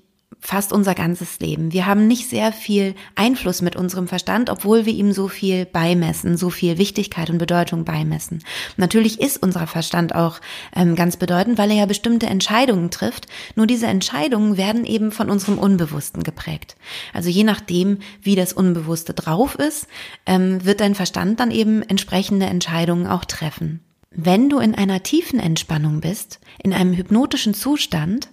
fast 0.45 0.75
unser 0.75 0.95
ganzes 0.95 1.41
Leben. 1.41 1.73
Wir 1.73 1.87
haben 1.87 2.07
nicht 2.07 2.29
sehr 2.29 2.53
viel 2.53 2.95
Einfluss 3.15 3.63
mit 3.63 3.77
unserem 3.77 4.07
Verstand, 4.07 4.51
obwohl 4.51 4.85
wir 4.85 4.93
ihm 4.93 5.13
so 5.13 5.27
viel 5.29 5.65
beimessen, 5.65 6.37
so 6.37 6.51
viel 6.51 6.77
Wichtigkeit 6.77 7.31
und 7.31 7.39
Bedeutung 7.39 7.87
beimessen. 7.87 8.45
natürlich 8.77 9.23
ist 9.23 9.43
unser 9.43 9.67
Verstand 9.67 10.15
auch 10.15 10.41
ähm, 10.77 10.97
ganz 10.97 11.17
bedeutend, 11.17 11.57
weil 11.57 11.71
er 11.71 11.79
ja 11.79 11.87
bestimmte 11.87 12.27
Entscheidungen 12.27 12.91
trifft. 12.91 13.27
Nur 13.57 13.67
diese 13.67 13.87
Entscheidungen 13.87 14.59
werden 14.59 14.85
eben 14.85 15.13
von 15.13 15.31
unserem 15.31 15.59
Unbewussten 15.59 16.23
geprägt. 16.23 16.77
Also 17.15 17.31
je 17.31 17.45
nachdem, 17.45 18.01
wie 18.21 18.37
das 18.37 18.53
Unbewusste 18.53 19.15
drauf 19.15 19.55
ist, 19.55 19.87
ähm, 20.27 20.63
wird 20.63 20.81
dein 20.81 20.95
Verstand 20.95 21.41
dann 21.41 21.51
eben 21.51 21.83
entsprechende 21.83 22.45
Entscheidungen 22.45 23.07
auch 23.07 23.25
treffen. 23.25 23.81
Wenn 24.11 24.51
du 24.51 24.59
in 24.59 24.75
einer 24.75 25.03
tiefen 25.03 25.41
Entspannung 25.41 26.01
bist, 26.01 26.39
in 26.63 26.75
einem 26.75 26.93
hypnotischen 26.93 27.55
Zustand, 27.55 28.29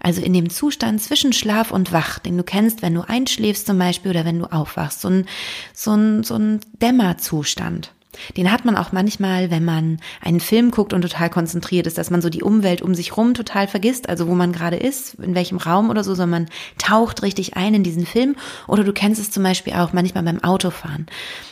also 0.00 0.20
in 0.20 0.32
dem 0.32 0.50
Zustand 0.50 1.02
zwischen 1.02 1.32
Schlaf 1.32 1.70
und 1.70 1.92
Wach, 1.92 2.18
den 2.18 2.36
du 2.36 2.42
kennst, 2.42 2.82
wenn 2.82 2.94
du 2.94 3.02
einschläfst 3.02 3.66
zum 3.66 3.78
Beispiel 3.78 4.10
oder 4.10 4.24
wenn 4.24 4.38
du 4.38 4.46
aufwachst, 4.46 5.00
so 5.00 5.08
ein, 5.08 5.26
so 5.72 5.92
ein, 5.92 6.22
so 6.22 6.34
ein 6.34 6.60
Dämmerzustand. 6.80 7.92
Den 8.36 8.52
hat 8.52 8.64
man 8.64 8.76
auch 8.76 8.92
manchmal, 8.92 9.50
wenn 9.50 9.64
man 9.64 9.98
einen 10.20 10.40
Film 10.40 10.70
guckt 10.70 10.92
und 10.92 11.02
total 11.02 11.30
konzentriert 11.30 11.86
ist, 11.86 11.96
dass 11.98 12.10
man 12.10 12.20
so 12.20 12.28
die 12.28 12.42
Umwelt 12.42 12.82
um 12.82 12.94
sich 12.94 13.16
rum 13.16 13.34
total 13.34 13.66
vergisst, 13.68 14.08
also 14.08 14.28
wo 14.28 14.34
man 14.34 14.52
gerade 14.52 14.76
ist, 14.76 15.14
in 15.14 15.34
welchem 15.34 15.56
Raum 15.56 15.88
oder 15.88 16.04
so, 16.04 16.14
sondern 16.14 16.42
man 16.42 16.50
taucht 16.78 17.22
richtig 17.22 17.56
ein 17.56 17.74
in 17.74 17.82
diesen 17.82 18.06
Film. 18.06 18.36
Oder 18.68 18.84
du 18.84 18.92
kennst 18.92 19.20
es 19.20 19.30
zum 19.30 19.42
Beispiel 19.42 19.72
auch 19.74 19.92
manchmal 19.92 20.24
beim 20.24 20.44
Autofahren. 20.44 21.06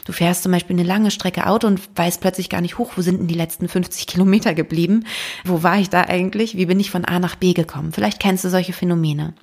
Du 0.04 0.12
fährst 0.12 0.42
zum 0.42 0.52
Beispiel 0.52 0.76
eine 0.76 0.86
lange 0.86 1.10
Strecke 1.10 1.46
Auto 1.46 1.66
und 1.66 1.80
weißt 1.96 2.20
plötzlich 2.20 2.50
gar 2.50 2.60
nicht 2.60 2.78
hoch, 2.78 2.92
wo 2.96 3.02
sind 3.02 3.20
denn 3.20 3.26
die 3.28 3.34
letzten 3.34 3.68
50 3.68 4.06
Kilometer 4.06 4.54
geblieben? 4.54 5.04
Wo 5.44 5.62
war 5.62 5.78
ich 5.78 5.88
da 5.88 6.02
eigentlich? 6.02 6.56
Wie 6.56 6.66
bin 6.66 6.80
ich 6.80 6.90
von 6.90 7.04
A 7.04 7.18
nach 7.18 7.36
B 7.36 7.54
gekommen? 7.54 7.92
Vielleicht 7.92 8.20
kennst 8.20 8.44
du 8.44 8.50
solche 8.50 8.72
Phänomene. 8.72 9.34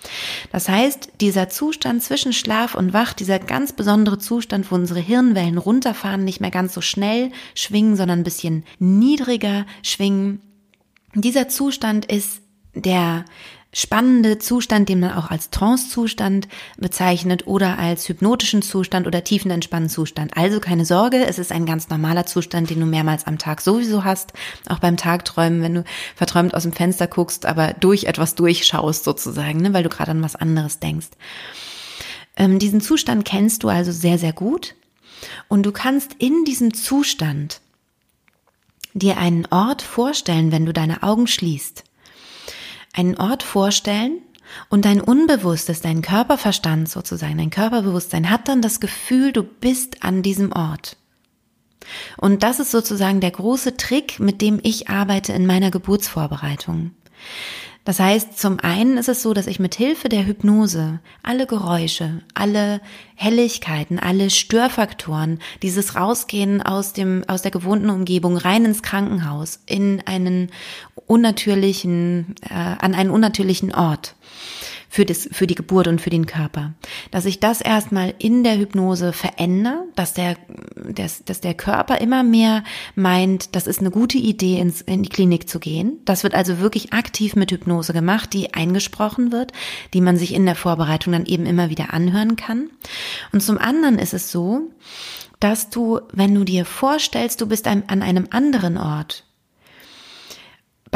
Das 0.51 0.69
heißt, 0.69 1.09
dieser 1.21 1.49
Zustand 1.49 2.03
zwischen 2.03 2.33
Schlaf 2.33 2.75
und 2.75 2.93
Wach, 2.93 3.13
dieser 3.13 3.39
ganz 3.39 3.73
besondere 3.73 4.19
Zustand, 4.19 4.71
wo 4.71 4.75
unsere 4.75 4.99
Hirnwellen 4.99 5.57
runterfahren, 5.57 6.23
nicht 6.23 6.41
mehr 6.41 6.51
ganz 6.51 6.73
so 6.73 6.81
schnell 6.81 7.06
schnell 7.07 7.31
schwingen, 7.55 7.95
sondern 7.95 8.19
ein 8.19 8.23
bisschen 8.23 8.63
niedriger 8.79 9.65
schwingen. 9.83 10.41
Dieser 11.13 11.47
Zustand 11.47 12.05
ist 12.05 12.41
der 12.73 13.25
spannende 13.73 14.39
Zustand, 14.39 14.89
den 14.89 15.01
man 15.01 15.11
auch 15.13 15.29
als 15.29 15.49
Trance-Zustand 15.49 16.47
bezeichnet 16.77 17.47
oder 17.47 17.77
als 17.77 18.07
hypnotischen 18.07 18.61
Zustand 18.61 19.07
oder 19.07 19.23
tiefenentspannten 19.23 19.89
Zustand. 19.89 20.35
Also 20.35 20.59
keine 20.59 20.85
Sorge, 20.85 21.25
es 21.25 21.37
ist 21.37 21.51
ein 21.51 21.65
ganz 21.65 21.89
normaler 21.89 22.25
Zustand, 22.25 22.69
den 22.69 22.79
du 22.79 22.85
mehrmals 22.85 23.27
am 23.27 23.37
Tag 23.37 23.61
sowieso 23.61 24.03
hast, 24.03 24.33
auch 24.69 24.79
beim 24.79 24.97
Tagträumen, 24.97 25.61
wenn 25.61 25.75
du 25.75 25.83
verträumt 26.15 26.55
aus 26.55 26.63
dem 26.63 26.73
Fenster 26.73 27.07
guckst, 27.07 27.45
aber 27.45 27.73
durch 27.73 28.05
etwas 28.05 28.35
durchschaust 28.35 29.03
sozusagen, 29.03 29.59
ne, 29.59 29.73
weil 29.73 29.83
du 29.83 29.89
gerade 29.89 30.11
an 30.11 30.23
was 30.23 30.35
anderes 30.35 30.79
denkst. 30.79 31.09
Ähm, 32.37 32.59
diesen 32.59 32.81
Zustand 32.81 33.25
kennst 33.25 33.63
du 33.63 33.69
also 33.69 33.91
sehr, 33.91 34.17
sehr 34.17 34.33
gut. 34.33 34.75
Und 35.47 35.65
du 35.65 35.71
kannst 35.71 36.13
in 36.19 36.43
diesem 36.45 36.73
Zustand 36.73 37.61
dir 38.93 39.17
einen 39.17 39.45
Ort 39.47 39.81
vorstellen, 39.81 40.51
wenn 40.51 40.65
du 40.65 40.73
deine 40.73 41.03
Augen 41.03 41.27
schließt. 41.27 41.83
Einen 42.93 43.17
Ort 43.17 43.43
vorstellen 43.43 44.21
und 44.69 44.85
dein 44.85 45.01
Unbewusstes, 45.01 45.81
dein 45.81 46.01
Körperverstand 46.01 46.89
sozusagen, 46.89 47.37
dein 47.37 47.49
Körperbewusstsein 47.49 48.29
hat 48.29 48.47
dann 48.47 48.61
das 48.61 48.79
Gefühl, 48.79 49.31
du 49.31 49.43
bist 49.43 50.03
an 50.03 50.23
diesem 50.23 50.51
Ort. 50.51 50.97
Und 52.17 52.43
das 52.43 52.59
ist 52.59 52.71
sozusagen 52.71 53.21
der 53.21 53.31
große 53.31 53.77
Trick, 53.77 54.19
mit 54.19 54.41
dem 54.41 54.59
ich 54.63 54.89
arbeite 54.89 55.33
in 55.33 55.45
meiner 55.45 55.71
Geburtsvorbereitung. 55.71 56.91
Das 57.87 58.01
heißt, 58.01 58.37
zum 58.37 58.59
einen 58.59 58.97
ist 58.97 59.07
es 59.07 59.21
so, 59.23 59.33
dass 59.33 59.47
ich 59.47 59.61
mit 59.61 59.73
Hilfe 59.73 60.09
der 60.09 60.27
Hypnose 60.27 60.99
alle 61.23 61.47
Geräusche, 61.47 62.21
alle 62.33 62.81
Helligkeiten, 63.15 63.97
alle 63.97 64.29
Störfaktoren, 64.29 65.39
dieses 65.61 65.95
Rausgehen 65.95 66.61
aus 66.61 66.91
dem, 66.91 67.23
aus 67.27 67.43
der 67.43 67.51
gewohnten 67.51 67.89
Umgebung 67.89 68.35
rein 68.35 68.65
ins 68.65 68.83
Krankenhaus, 68.83 69.61
in 69.67 70.03
einen 70.05 70.51
unnatürlichen, 71.05 72.35
äh, 72.41 72.55
an 72.55 72.93
einen 72.93 73.09
unnatürlichen 73.09 73.73
Ort, 73.73 74.16
für, 74.89 75.05
das, 75.05 75.27
für 75.31 75.47
die 75.47 75.55
Geburt 75.55 75.87
und 75.87 76.01
für 76.01 76.09
den 76.09 76.25
Körper. 76.25 76.73
Dass 77.11 77.25
ich 77.25 77.39
das 77.39 77.61
erstmal 77.61 78.13
in 78.19 78.43
der 78.43 78.57
Hypnose 78.57 79.13
verändere, 79.13 79.85
dass 79.95 80.13
der, 80.13 80.37
dass, 80.75 81.23
dass 81.23 81.41
der 81.41 81.53
Körper 81.53 81.99
immer 81.99 82.23
mehr 82.23 82.63
meint, 82.95 83.55
das 83.55 83.67
ist 83.67 83.79
eine 83.79 83.91
gute 83.91 84.17
Idee, 84.17 84.59
ins, 84.59 84.81
in 84.81 85.03
die 85.03 85.09
Klinik 85.09 85.49
zu 85.49 85.59
gehen. 85.59 85.99
Das 86.05 86.23
wird 86.23 86.35
also 86.35 86.59
wirklich 86.59 86.93
aktiv 86.93 87.35
mit 87.35 87.51
Hypnose 87.51 87.93
gemacht, 87.93 88.33
die 88.33 88.53
eingesprochen 88.53 89.31
wird, 89.31 89.51
die 89.93 90.01
man 90.01 90.17
sich 90.17 90.33
in 90.33 90.45
der 90.45 90.55
Vorbereitung 90.55 91.13
dann 91.13 91.25
eben 91.25 91.45
immer 91.45 91.69
wieder 91.69 91.93
anhören 91.93 92.35
kann. 92.35 92.69
Und 93.31 93.41
zum 93.41 93.57
anderen 93.57 93.99
ist 93.99 94.13
es 94.13 94.31
so, 94.31 94.71
dass 95.39 95.69
du, 95.69 95.99
wenn 96.13 96.33
du 96.33 96.43
dir 96.43 96.65
vorstellst, 96.65 97.41
du 97.41 97.47
bist 97.47 97.67
an 97.67 97.83
einem 97.87 98.27
anderen 98.31 98.77
Ort, 98.77 99.26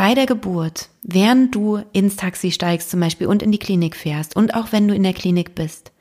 bei 0.01 0.15
der 0.15 0.25
Geburt, 0.25 0.89
während 1.03 1.53
du 1.53 1.79
ins 1.93 2.15
Taxi 2.15 2.49
steigst 2.49 2.89
zum 2.89 2.99
Beispiel 2.99 3.27
und 3.27 3.43
in 3.43 3.51
die 3.51 3.59
Klinik 3.59 3.95
fährst 3.95 4.35
und 4.35 4.55
auch 4.55 4.71
wenn 4.71 4.87
du 4.87 4.95
in 4.95 5.03
der 5.03 5.13
Klinik 5.13 5.53
bist, 5.53 5.91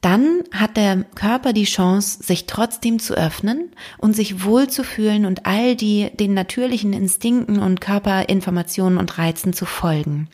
dann 0.00 0.42
hat 0.52 0.78
der 0.78 1.04
Körper 1.16 1.52
die 1.52 1.64
Chance, 1.64 2.22
sich 2.22 2.46
trotzdem 2.46 2.98
zu 2.98 3.12
öffnen 3.12 3.72
und 3.98 4.16
sich 4.16 4.42
wohlzufühlen 4.42 5.26
und 5.26 5.44
all 5.44 5.76
die 5.76 6.08
den 6.18 6.32
natürlichen 6.32 6.94
Instinkten 6.94 7.58
und 7.58 7.82
Körperinformationen 7.82 8.98
und 8.98 9.18
Reizen 9.18 9.52
zu 9.52 9.66
folgen. 9.66 10.30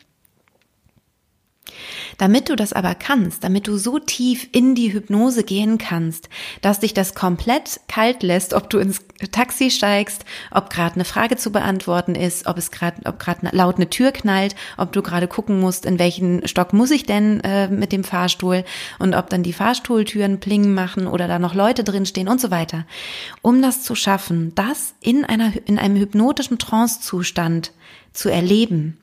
Damit 2.17 2.49
du 2.49 2.55
das 2.55 2.73
aber 2.73 2.95
kannst, 2.95 3.43
damit 3.43 3.67
du 3.67 3.77
so 3.77 3.99
tief 3.99 4.47
in 4.51 4.75
die 4.75 4.93
Hypnose 4.93 5.43
gehen 5.43 5.77
kannst, 5.77 6.29
dass 6.61 6.79
dich 6.79 6.93
das 6.93 7.15
komplett 7.15 7.79
kalt 7.87 8.23
lässt, 8.23 8.53
ob 8.53 8.69
du 8.69 8.77
ins 8.79 9.01
Taxi 9.31 9.71
steigst, 9.71 10.25
ob 10.51 10.69
gerade 10.69 10.95
eine 10.95 11.05
Frage 11.05 11.37
zu 11.37 11.51
beantworten 11.51 12.15
ist, 12.15 12.47
ob 12.47 12.57
es 12.57 12.71
gerade, 12.71 13.01
ob 13.05 13.19
gerade 13.19 13.49
laut 13.51 13.77
eine 13.77 13.89
Tür 13.89 14.11
knallt, 14.11 14.55
ob 14.77 14.91
du 14.91 15.01
gerade 15.01 15.27
gucken 15.27 15.59
musst, 15.59 15.85
in 15.85 15.99
welchen 15.99 16.47
Stock 16.47 16.73
muss 16.73 16.91
ich 16.91 17.05
denn 17.05 17.39
äh, 17.41 17.67
mit 17.67 17.91
dem 17.91 18.03
Fahrstuhl 18.03 18.63
und 18.99 19.15
ob 19.15 19.29
dann 19.29 19.43
die 19.43 19.53
Fahrstuhltüren 19.53 20.39
plingen 20.39 20.73
machen 20.73 21.07
oder 21.07 21.27
da 21.27 21.39
noch 21.39 21.55
Leute 21.55 21.83
drin 21.83 22.05
stehen 22.05 22.27
und 22.27 22.39
so 22.39 22.51
weiter. 22.51 22.85
Um 23.41 23.61
das 23.61 23.83
zu 23.83 23.95
schaffen, 23.95 24.53
das 24.55 24.93
in 25.01 25.25
einer 25.25 25.51
in 25.65 25.79
einem 25.79 25.97
hypnotischen 25.97 26.59
Trancezustand 26.59 27.71
zu 28.13 28.29
erleben, 28.29 28.97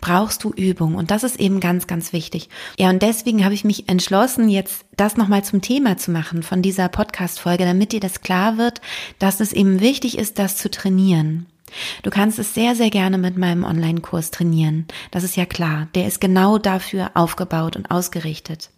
brauchst 0.00 0.44
du 0.44 0.52
Übung 0.52 0.94
und 0.94 1.10
das 1.10 1.24
ist 1.24 1.40
eben 1.40 1.60
ganz, 1.60 1.86
ganz 1.86 2.12
wichtig. 2.12 2.48
Ja, 2.78 2.90
und 2.90 3.02
deswegen 3.02 3.44
habe 3.44 3.54
ich 3.54 3.64
mich 3.64 3.88
entschlossen, 3.88 4.48
jetzt 4.48 4.84
das 4.96 5.16
nochmal 5.16 5.44
zum 5.44 5.60
Thema 5.60 5.96
zu 5.96 6.10
machen 6.10 6.42
von 6.42 6.62
dieser 6.62 6.88
Podcast-Folge, 6.88 7.64
damit 7.64 7.92
dir 7.92 8.00
das 8.00 8.20
klar 8.20 8.58
wird, 8.58 8.80
dass 9.18 9.40
es 9.40 9.52
eben 9.52 9.80
wichtig 9.80 10.18
ist, 10.18 10.38
das 10.38 10.56
zu 10.56 10.70
trainieren. 10.70 11.46
Du 12.02 12.10
kannst 12.10 12.38
es 12.38 12.54
sehr, 12.54 12.74
sehr 12.74 12.90
gerne 12.90 13.18
mit 13.18 13.36
meinem 13.36 13.64
Online-Kurs 13.64 14.30
trainieren. 14.30 14.86
Das 15.10 15.24
ist 15.24 15.36
ja 15.36 15.46
klar. 15.46 15.88
Der 15.94 16.06
ist 16.06 16.20
genau 16.20 16.58
dafür 16.58 17.10
aufgebaut 17.14 17.76
und 17.76 17.90
ausgerichtet. 17.90 18.70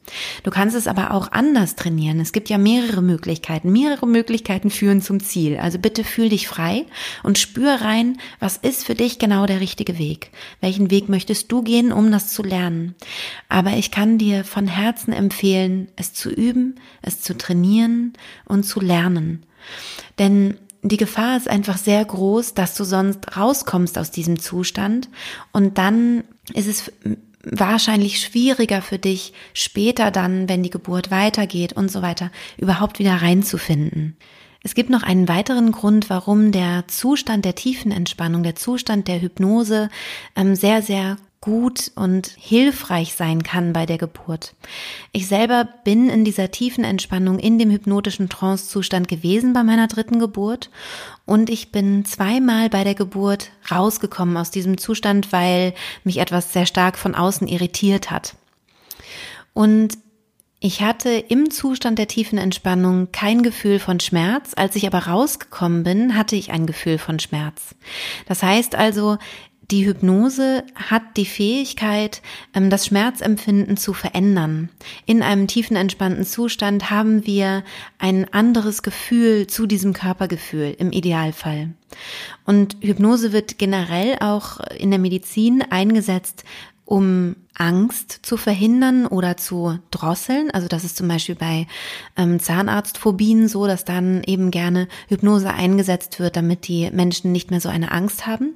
Du 0.42 0.50
kannst 0.50 0.76
es 0.76 0.87
aber 0.87 1.12
auch 1.12 1.32
anders 1.32 1.74
trainieren. 1.74 2.20
Es 2.20 2.32
gibt 2.32 2.48
ja 2.48 2.59
mehrere 2.59 3.02
Möglichkeiten. 3.02 3.72
Mehrere 3.72 4.06
Möglichkeiten 4.06 4.70
führen 4.70 5.02
zum 5.02 5.20
Ziel. 5.20 5.59
Also 5.59 5.78
bitte 5.78 6.04
fühl 6.04 6.28
dich 6.28 6.48
frei 6.48 6.87
und 7.22 7.38
spür 7.38 7.80
rein, 7.80 8.18
was 8.38 8.56
ist 8.56 8.85
für 8.85 8.94
dich 8.94 9.18
genau 9.18 9.46
der 9.46 9.61
richtige 9.61 9.98
Weg? 9.98 10.30
Welchen 10.61 10.90
Weg 10.90 11.09
möchtest 11.09 11.50
du 11.50 11.62
gehen, 11.62 11.92
um 11.92 12.11
das 12.11 12.32
zu 12.32 12.42
lernen? 12.42 12.94
Aber 13.48 13.72
ich 13.72 13.90
kann 13.90 14.18
dir 14.18 14.44
von 14.44 14.66
Herzen 14.66 15.12
empfehlen, 15.12 15.88
es 15.96 16.12
zu 16.12 16.30
üben, 16.30 16.76
es 17.02 17.20
zu 17.20 17.37
trainieren 17.37 18.12
und 18.44 18.64
zu 18.64 18.80
lernen. 18.80 19.44
Denn 20.18 20.56
die 20.92 20.96
Gefahr 20.96 21.37
ist 21.37 21.49
einfach 21.49 21.79
sehr 21.79 22.05
groß, 22.05 22.55
dass 22.55 22.75
du 22.75 22.85
sonst 22.85 23.37
rauskommst 23.37 23.99
aus 23.99 24.11
diesem 24.11 24.38
Zustand 24.38 25.09
und 25.53 25.79
dann 25.79 26.25
ist 26.53 26.68
es 26.68 26.92
wahrscheinlich 27.42 28.20
schwieriger 28.20 28.83
für 28.83 28.99
dich, 28.99 29.33
später 29.55 30.11
dann, 30.11 30.49
wenn 30.49 30.62
die 30.62 30.70
Geburt 30.70 31.11
weitergeht 31.11 31.72
und 31.72 31.90
so 31.90 32.03
weiter, 32.03 32.31
überhaupt 32.57 32.99
wieder 32.99 33.14
reinzufinden. 33.22 34.16
Es 34.62 34.75
gibt 34.75 34.90
noch 34.90 35.05
einen 35.05 35.29
weiteren 35.29 35.70
Grund, 35.70 36.11
warum 36.11 36.51
der 36.51 36.88
Zustand 36.88 37.44
der 37.44 37.55
tiefen 37.55 37.92
Entspannung, 37.92 38.42
der 38.42 38.57
Zustand 38.57 39.07
der 39.07 39.22
Hypnose 39.22 39.90
ähm, 40.35 40.57
sehr, 40.57 40.83
sehr 40.83 41.18
gut 41.46 41.92
und 41.94 42.26
hilfreich 42.37 43.14
sein 43.14 43.44
kann 43.44 43.72
bei 43.72 43.87
der 43.87 43.98
Geburt. 43.98 44.54
Ich 45.12 45.28
selber 45.28 45.68
bin 45.85 46.11
in 46.11 46.24
dieser 46.24 46.50
tiefen 46.50 46.82
Entspannung 46.82 47.38
in 47.38 47.56
dem 47.56 47.70
hypnotischen 47.70 48.28
Trancezustand 48.28 49.06
gewesen 49.06 49.52
bei 49.52 49.62
meiner 49.62 49.87
dritten 49.87 50.18
Geburt 50.18 50.70
und 51.24 51.48
ich 51.48 51.70
bin 51.70 52.04
zweimal 52.04 52.68
bei 52.68 52.82
der 52.82 52.96
Geburt 52.96 53.52
rausgekommen 53.70 54.37
aus 54.37 54.50
diesem 54.50 54.76
Zustand, 54.76 55.30
weil 55.30 55.72
mich 56.02 56.16
etwas 56.16 56.52
sehr 56.52 56.66
stark 56.66 56.98
von 56.98 57.14
außen 57.14 57.46
irritiert 57.46 58.11
hat. 58.11 58.35
Und 59.54 59.98
ich 60.59 60.82
hatte 60.82 61.11
im 61.11 61.52
Zustand 61.52 61.96
der 62.00 62.09
tiefen 62.09 62.38
Entspannung 62.38 63.12
kein 63.12 63.42
Gefühl 63.42 63.78
von 63.78 64.00
Schmerz. 64.00 64.52
Als 64.56 64.74
ich 64.74 64.85
aber 64.88 65.06
rausgekommen 65.06 65.85
bin, 65.85 66.16
hatte 66.16 66.35
ich 66.35 66.50
ein 66.50 66.66
Gefühl 66.66 66.98
von 66.98 67.20
Schmerz. 67.20 67.76
Das 68.26 68.42
heißt 68.42 68.74
also, 68.74 69.18
die 69.70 69.87
Hypnose 69.87 70.64
hat 70.74 71.02
die 71.16 71.26
Fähigkeit, 71.26 72.22
ähm, 72.55 72.70
das 72.70 72.87
Schmerzempfinden 72.87 73.76
zu 73.76 73.92
verändern. 73.92 74.68
In 75.07 75.22
einem 75.22 75.46
tiefen 75.48 75.76
entspannten 75.76 76.24
Zustand 76.24 76.90
haben 76.90 77.26
wir 77.26 77.64
ein 77.98 78.33
anderes 78.33 78.83
Gefühl 78.83 79.46
zu 79.46 79.66
diesem 79.66 79.92
Körpergefühl 79.92 80.76
im 80.79 80.92
Idealfall. 80.92 81.70
Und 82.44 82.76
Hypnose 82.81 83.33
wird 83.33 83.59
generell 83.59 84.16
auch 84.20 84.61
in 84.79 84.90
der 84.90 85.00
Medizin 85.00 85.62
eingesetzt, 85.68 86.44
um 86.87 87.35
Angst 87.53 88.20
zu 88.22 88.37
verhindern 88.37 89.07
oder 89.07 89.37
zu 89.37 89.79
drosseln. 89.90 90.51
Also 90.53 90.68
das 90.68 90.85
ist 90.85 90.96
zum 90.96 91.09
Beispiel 91.09 91.35
bei 91.35 91.66
ähm, 92.16 92.38
Zahnarztphobien 92.38 93.49
so, 93.49 93.66
dass 93.66 93.85
dann 93.85 94.22
eben 94.25 94.51
gerne 94.51 94.88
Hypnose 95.09 95.53
eingesetzt 95.53 96.18
wird, 96.20 96.37
damit 96.37 96.68
die 96.68 96.90
Menschen 96.92 97.33
nicht 97.33 97.51
mehr 97.51 97.61
so 97.61 97.68
eine 97.68 97.90
Angst 97.90 98.27
haben. 98.27 98.55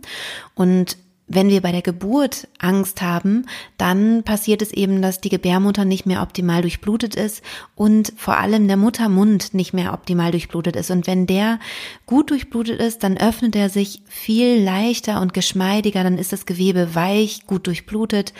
Und 0.54 0.96
wenn 1.32 1.48
wir 1.48 1.60
bei 1.60 1.70
der 1.70 1.80
Geburt 1.80 2.48
Angst 2.58 3.02
haben, 3.02 3.46
dann 3.78 4.24
passiert 4.24 4.62
es 4.62 4.72
eben, 4.72 5.00
dass 5.00 5.20
die 5.20 5.28
Gebärmutter 5.28 5.84
nicht 5.84 6.04
mehr 6.04 6.22
optimal 6.22 6.60
durchblutet 6.60 7.14
ist 7.14 7.42
und 7.76 8.12
vor 8.16 8.36
allem 8.36 8.66
der 8.66 8.76
Muttermund 8.76 9.54
nicht 9.54 9.72
mehr 9.72 9.92
optimal 9.92 10.32
durchblutet 10.32 10.74
ist. 10.74 10.90
Und 10.90 11.06
wenn 11.06 11.26
der 11.26 11.60
gut 12.04 12.30
durchblutet 12.30 12.80
ist, 12.80 13.04
dann 13.04 13.16
öffnet 13.16 13.54
er 13.54 13.70
sich 13.70 14.02
viel 14.08 14.60
leichter 14.60 15.20
und 15.20 15.32
geschmeidiger, 15.32 16.02
dann 16.02 16.18
ist 16.18 16.32
das 16.32 16.46
Gewebe 16.46 16.96
weich, 16.96 17.46
gut 17.46 17.68
durchblutet. 17.68 18.34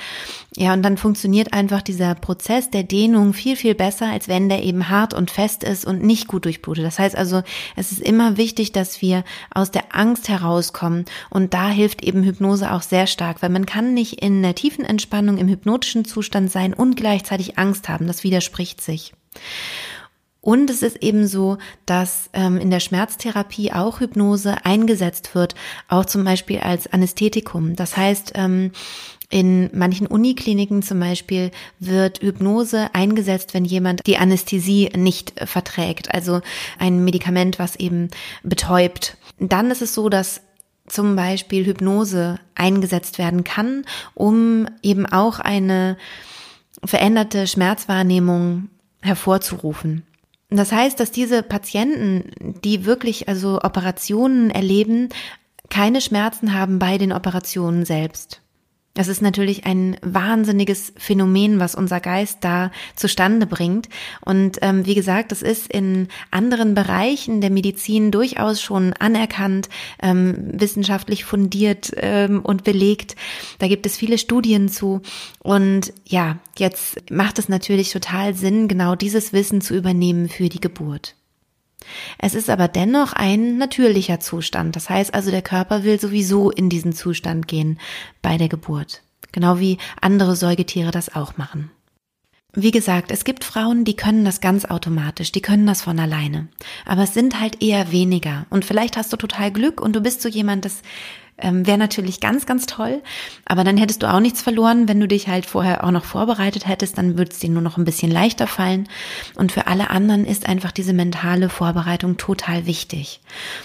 Ja, 0.57 0.73
und 0.73 0.83
dann 0.83 0.97
funktioniert 0.97 1.53
einfach 1.53 1.83
dieser 1.83 2.17
Prozess 2.17 2.71
der 2.71 2.83
Dehnung 2.83 3.35
viel, 3.35 3.55
viel 3.55 3.77
besser, 3.77 4.11
als 4.11 4.27
wenn 4.27 4.49
der 4.49 4.65
eben 4.65 4.89
hart 4.89 5.15
und 5.15 5.31
fest 5.31 5.63
ist 5.63 5.85
und 5.85 6.03
nicht 6.03 6.27
gut 6.27 6.45
durchblutet. 6.45 6.85
Das 6.85 6.99
heißt 6.99 7.15
also, 7.15 7.43
es 7.77 7.93
ist 7.93 8.01
immer 8.01 8.37
wichtig, 8.37 8.73
dass 8.73 9.01
wir 9.01 9.23
aus 9.55 9.71
der 9.71 9.95
Angst 9.95 10.29
herauskommen 10.29 11.05
und 11.31 11.55
da 11.55 11.69
hilft 11.69 12.03
eben 12.03 12.25
Hypnose 12.25 12.73
auch 12.73 12.80
auch 12.81 12.83
sehr 12.83 13.07
stark, 13.07 13.43
weil 13.43 13.51
man 13.51 13.67
kann 13.67 13.93
nicht 13.93 14.23
in 14.23 14.43
der 14.43 14.55
tiefen 14.55 14.85
Entspannung 14.85 15.37
im 15.37 15.49
hypnotischen 15.49 16.05
Zustand 16.07 16.51
sein 16.51 16.73
und 16.73 16.97
gleichzeitig 16.97 17.59
Angst 17.59 17.89
haben. 17.89 18.07
Das 18.07 18.25
widerspricht 18.25 18.81
sich. 18.81 19.13
Und 20.41 20.71
es 20.71 20.83
ist 20.83 20.97
eben 21.03 21.27
so, 21.27 21.59
dass 21.85 22.31
ähm, 22.33 22.57
in 22.57 22.71
der 22.71 22.81
Schmerztherapie 22.81 23.73
auch 23.73 24.01
Hypnose 24.01 24.65
eingesetzt 24.65 25.35
wird, 25.35 25.55
auch 25.89 26.07
zum 26.07 26.25
Beispiel 26.25 26.61
als 26.61 26.91
Anästhetikum. 26.91 27.77
Das 27.77 27.99
heißt, 27.99 28.33
ähm, 28.37 28.73
in 29.29 29.69
manchen 29.77 30.07
Unikliniken 30.07 30.83
zum 30.83 30.99
Beispiel 30.99 31.51
wird 31.79 32.23
Hypnose 32.23 32.89
eingesetzt, 32.95 33.53
wenn 33.53 33.67
jemand 33.67 34.07
die 34.07 34.17
Anästhesie 34.17 34.91
nicht 34.97 35.35
verträgt, 35.47 36.13
also 36.13 36.41
ein 36.79 37.05
Medikament, 37.05 37.59
was 37.59 37.77
eben 37.77 38.09
betäubt. 38.43 39.19
Dann 39.39 39.71
ist 39.71 39.83
es 39.83 39.95
so, 39.95 40.09
dass 40.09 40.41
zum 40.91 41.17
Beispiel 41.17 41.67
Hypnose 41.67 42.39
eingesetzt 42.55 43.19
werden 43.19 43.45
kann, 43.45 43.85
um 44.15 44.67
eben 44.83 45.07
auch 45.07 45.39
eine 45.39 45.97
veränderte 46.85 47.47
Schmerzwahrnehmung 47.47 48.69
hervorzurufen. 49.03 50.05
Das 50.51 50.73
heißt, 50.73 50.99
dass 50.99 51.13
diese 51.13 51.43
Patienten, 51.43 52.33
die 52.65 52.85
wirklich 52.85 53.29
also 53.29 53.61
Operationen 53.63 54.51
erleben, 54.51 55.09
keine 55.69 56.01
Schmerzen 56.01 56.53
haben 56.53 56.79
bei 56.81 56.99
den 56.99 57.13
Operationen 57.13 57.85
selbst. 57.85 58.40
Das 59.01 59.09
ist 59.09 59.23
natürlich 59.23 59.65
ein 59.65 59.97
wahnsinniges 60.03 60.93
Phänomen, 60.99 61.59
was 61.59 61.75
unser 61.75 62.01
Geist 62.01 62.41
da 62.43 62.71
zustande 62.95 63.47
bringt. 63.47 63.89
Und 64.21 64.59
ähm, 64.61 64.85
wie 64.85 64.95
gesagt, 64.95 65.33
das 65.33 65.41
ist 65.41 65.73
in 65.73 66.09
anderen 66.31 66.75
Bereichen 66.75 67.41
der 67.41 67.49
Medizin 67.49 68.11
durchaus 68.11 68.61
schon 68.61 68.93
anerkannt, 68.93 69.71
ähm, 70.03 70.35
wissenschaftlich 70.53 71.25
fundiert 71.25 71.93
ähm, 71.97 72.43
und 72.43 72.63
belegt. 72.63 73.17
Da 73.59 73.69
gibt 73.69 73.87
es 73.87 73.97
viele 73.97 74.19
Studien 74.19 74.69
zu. 74.69 75.01
Und 75.39 75.95
ja, 76.05 76.39
jetzt 76.59 77.11
macht 77.11 77.39
es 77.39 77.49
natürlich 77.49 77.93
total 77.93 78.35
Sinn, 78.35 78.69
genau 78.69 78.97
dieses 78.97 79.33
Wissen 79.33 79.63
zu 79.63 79.75
übernehmen 79.75 80.29
für 80.29 80.51
die 80.51 80.61
Geburt. 80.61 81.15
Es 82.19 82.35
ist 82.35 82.51
aber 82.51 82.69
dennoch 82.69 83.13
ein 83.13 83.59
natürlicher 83.59 84.21
Zustand. 84.21 84.77
Das 84.77 84.91
heißt 84.91 85.15
also, 85.15 85.31
der 85.31 85.43
Körper 85.43 85.85
will 85.85 86.01
sowieso 86.01 86.51
in 86.51 86.69
diesen 86.69 86.93
Zustand 86.93 87.49
gehen 87.49 87.79
bei 88.23 88.37
der 88.37 88.49
Geburt. 88.49 89.03
Genau 89.33 89.59
wie 89.61 89.79
andere 90.01 90.37
Säugetiere 90.37 90.91
das 90.91 91.15
auch 91.15 91.37
machen. 91.37 91.71
Wie 92.53 92.73
gesagt, 92.73 93.13
es 93.13 93.23
gibt 93.23 93.45
Frauen, 93.45 93.85
die 93.85 93.95
können 93.95 94.25
das 94.25 94.41
ganz 94.41 94.65
automatisch, 94.65 95.31
die 95.31 95.41
können 95.41 95.67
das 95.67 95.83
von 95.83 96.01
alleine. 96.01 96.49
Aber 96.85 97.05
es 97.05 97.15
sind 97.15 97.41
halt 97.41 97.63
eher 97.63 97.93
weniger. 97.93 98.47
Und 98.51 98.65
vielleicht 98.65 98.97
hast 98.97 99.13
du 99.13 99.17
total 99.17 99.53
Glück 99.53 99.81
und 99.81 99.95
du 99.95 100.01
bist 100.01 100.21
so 100.21 100.29
jemand, 100.29 100.65
das 100.65 100.83
ähm, 101.43 101.67
Wäre 101.67 101.79
natürlich 101.79 102.21
ganz, 102.21 102.47
ganz 102.47 102.67
toll. 102.67 103.03
Aber 103.45 103.65
dann 103.65 103.77
hättest 103.77 104.03
du 104.03 104.13
auch 104.13 104.21
nichts 104.21 104.43
verloren, 104.43 104.89
wenn 104.89 105.01
du 105.01 105.09
dich 105.09 105.29
halt 105.29 105.47
vorher 105.47 105.85
auch 105.85 105.91
noch 105.91 106.05
vorbereitet 106.05 106.67
hättest. 106.67 106.99
Dann 106.99 107.19
würde 107.19 107.31
es 107.31 107.39
dir 107.39 107.51
nur 107.51 107.63
noch 107.63 107.77
ein 107.77 107.85
bisschen 107.85 108.11
leichter 108.11 108.47
fallen. 108.47 108.89
Und 109.35 109.53
für 109.53 109.67
alle 109.67 109.91
anderen 109.91 110.25
ist 110.25 110.47
einfach 110.47 110.73
diese 110.73 110.93
mentale 110.93 111.49
Vorbereitung 111.49 112.17
total 112.17 112.67
wichtig. 112.67 113.21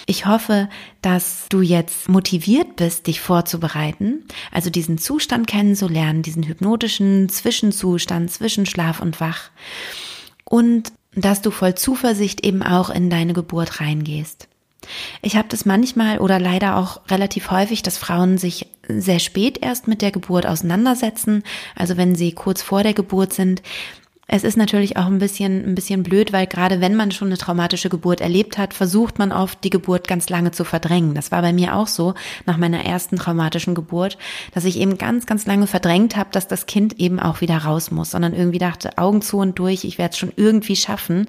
Ich 0.06 0.26
hoffe, 0.26 0.70
dass 1.02 1.48
du 1.50 1.62
jetzt 1.62 2.10
motiviert 2.10 2.76
bist, 2.76 3.08
dich 3.08 3.22
vorzubereiten. 3.22 4.26
Also 4.52 4.70
diesen 4.70 4.98
Zustand 4.98 5.48
kennenzulernen, 5.48 6.22
diesen 6.22 6.44
hypnotischen 6.44 7.30
Zwischenzustand 7.30 8.32
zwischen 8.32 8.66
Schlaf 8.66 9.02
und 9.02 9.20
Wach. 9.20 9.50
Und 10.44 10.92
dass 11.16 11.42
du 11.42 11.52
voll 11.52 11.76
Zuversicht 11.76 12.46
eben 12.46 12.62
auch 12.62 12.90
in 12.90 13.10
deine 13.10 13.34
Geburt 13.34 13.80
reingehst. 13.80 14.48
Ich 15.22 15.36
habe 15.36 15.48
das 15.50 15.66
manchmal 15.66 16.20
oder 16.20 16.40
leider 16.40 16.78
auch 16.78 17.02
relativ 17.10 17.52
häufig, 17.52 17.84
dass 17.84 17.98
Frauen 17.98 18.38
sich 18.38 18.68
sehr 18.88 19.20
spät 19.20 19.60
erst 19.62 19.88
mit 19.88 20.02
der 20.02 20.12
Geburt 20.12 20.46
auseinandersetzen, 20.46 21.44
also 21.76 21.98
wenn 21.98 22.16
sie 22.16 22.32
kurz 22.34 22.62
vor 22.62 22.84
der 22.84 22.94
Geburt 22.94 23.34
sind, 23.34 23.62
es 24.28 24.44
ist 24.44 24.58
natürlich 24.58 24.98
auch 24.98 25.06
ein 25.06 25.20
bisschen, 25.20 25.64
ein 25.66 25.76
bisschen 25.76 26.02
blöd, 26.02 26.34
weil 26.34 26.48
gerade 26.48 26.82
wenn 26.82 26.96
man 26.96 27.12
schon 27.12 27.28
eine 27.28 27.38
traumatische 27.38 27.90
Geburt 27.90 28.22
erlebt 28.22 28.58
hat, 28.58 28.74
versucht 28.74 29.20
man 29.20 29.32
oft 29.32 29.64
die 29.64 29.70
Geburt 29.70 30.08
ganz 30.08 30.30
lange 30.30 30.50
zu 30.52 30.64
verdrängen. 30.64 31.14
Das 31.14 31.32
war 31.32 31.44
bei 31.44 31.54
mir 31.54 31.76
auch 31.76 31.88
so 31.88 32.16
nach 32.48 32.58
meiner 32.58 32.84
ersten 32.84 33.18
traumatischen 33.18 33.76
Geburt, 33.76 34.18
dass 34.54 34.66
ich 34.66 34.80
eben 34.80 34.98
ganz, 34.98 35.28
ganz 35.28 35.46
lange 35.46 35.68
verdrängt 35.68 36.16
habe, 36.16 36.32
dass 36.32 36.48
das 36.48 36.66
Kind 36.66 37.00
eben 37.00 37.20
auch 37.20 37.42
wieder 37.42 37.58
raus 37.58 37.92
muss, 37.92 38.12
sondern 38.12 38.34
irgendwie 38.34 38.58
dachte, 38.58 38.98
Augen 38.98 39.22
zu 39.22 39.38
und 39.38 39.60
durch, 39.60 39.84
ich 39.84 40.00
werde 40.00 40.14
es 40.14 40.18
schon 40.18 40.34
irgendwie 40.36 40.76
schaffen. 40.76 41.28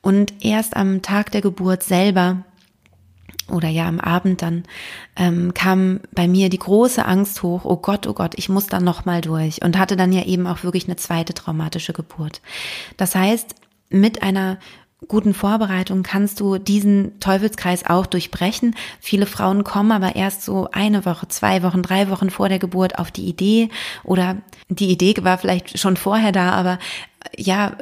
Und 0.00 0.32
erst 0.40 0.76
am 0.76 1.02
Tag 1.02 1.30
der 1.32 1.42
Geburt 1.42 1.82
selber 1.82 2.44
oder 3.50 3.68
ja 3.68 3.86
am 3.86 4.00
Abend 4.00 4.42
dann 4.42 4.64
ähm, 5.16 5.54
kam 5.54 6.00
bei 6.12 6.28
mir 6.28 6.48
die 6.48 6.58
große 6.58 7.04
Angst 7.04 7.42
hoch, 7.42 7.64
oh 7.64 7.76
Gott, 7.76 8.06
oh 8.06 8.14
Gott, 8.14 8.34
ich 8.36 8.48
muss 8.48 8.66
dann 8.66 8.84
noch 8.84 9.04
mal 9.04 9.20
durch 9.20 9.62
und 9.62 9.78
hatte 9.78 9.96
dann 9.96 10.12
ja 10.12 10.24
eben 10.24 10.46
auch 10.46 10.62
wirklich 10.62 10.86
eine 10.86 10.96
zweite 10.96 11.34
traumatische 11.34 11.92
Geburt. 11.92 12.40
Das 12.96 13.14
heißt, 13.14 13.54
mit 13.90 14.22
einer 14.22 14.58
guten 15.06 15.32
Vorbereitung 15.32 16.02
kannst 16.02 16.40
du 16.40 16.58
diesen 16.58 17.20
Teufelskreis 17.20 17.86
auch 17.86 18.06
durchbrechen. 18.06 18.74
Viele 19.00 19.26
Frauen 19.26 19.62
kommen 19.62 19.92
aber 19.92 20.16
erst 20.16 20.42
so 20.42 20.68
eine 20.72 21.04
Woche, 21.04 21.28
zwei 21.28 21.62
Wochen, 21.62 21.82
drei 21.82 22.10
Wochen 22.10 22.30
vor 22.30 22.48
der 22.48 22.58
Geburt 22.58 22.98
auf 22.98 23.12
die 23.12 23.26
Idee 23.26 23.68
oder 24.02 24.38
die 24.68 24.90
Idee 24.90 25.14
war 25.22 25.38
vielleicht 25.38 25.78
schon 25.78 25.96
vorher 25.96 26.32
da, 26.32 26.50
aber 26.50 26.78
ja, 27.36 27.76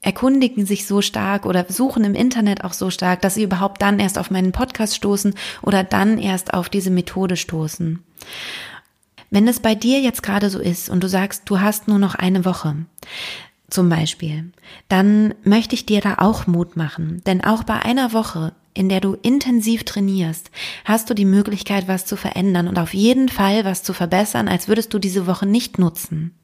erkundigen 0.00 0.66
sich 0.66 0.86
so 0.86 1.02
stark 1.02 1.46
oder 1.46 1.64
suchen 1.68 2.04
im 2.04 2.14
Internet 2.14 2.64
auch 2.64 2.72
so 2.72 2.90
stark, 2.90 3.22
dass 3.22 3.34
sie 3.34 3.42
überhaupt 3.42 3.82
dann 3.82 3.98
erst 3.98 4.18
auf 4.18 4.30
meinen 4.30 4.52
Podcast 4.52 4.96
stoßen 4.96 5.34
oder 5.62 5.84
dann 5.84 6.18
erst 6.18 6.54
auf 6.54 6.68
diese 6.68 6.90
Methode 6.90 7.36
stoßen. 7.36 8.02
Wenn 9.30 9.48
es 9.48 9.60
bei 9.60 9.74
dir 9.74 10.00
jetzt 10.00 10.22
gerade 10.22 10.50
so 10.50 10.58
ist 10.58 10.90
und 10.90 11.02
du 11.02 11.08
sagst, 11.08 11.44
du 11.46 11.60
hast 11.60 11.88
nur 11.88 11.98
noch 11.98 12.14
eine 12.14 12.44
Woche, 12.44 12.76
zum 13.70 13.88
Beispiel, 13.88 14.52
dann 14.88 15.34
möchte 15.44 15.74
ich 15.74 15.86
dir 15.86 16.02
da 16.02 16.16
auch 16.18 16.46
Mut 16.46 16.76
machen. 16.76 17.22
Denn 17.24 17.42
auch 17.42 17.64
bei 17.64 17.80
einer 17.80 18.12
Woche, 18.12 18.52
in 18.74 18.90
der 18.90 19.00
du 19.00 19.14
intensiv 19.14 19.84
trainierst, 19.84 20.50
hast 20.84 21.08
du 21.08 21.14
die 21.14 21.24
Möglichkeit, 21.24 21.88
was 21.88 22.04
zu 22.04 22.16
verändern 22.16 22.68
und 22.68 22.78
auf 22.78 22.92
jeden 22.92 23.30
Fall 23.30 23.64
was 23.64 23.82
zu 23.82 23.94
verbessern, 23.94 24.48
als 24.48 24.68
würdest 24.68 24.92
du 24.92 24.98
diese 24.98 25.26
Woche 25.26 25.46
nicht 25.46 25.78
nutzen. 25.78 26.34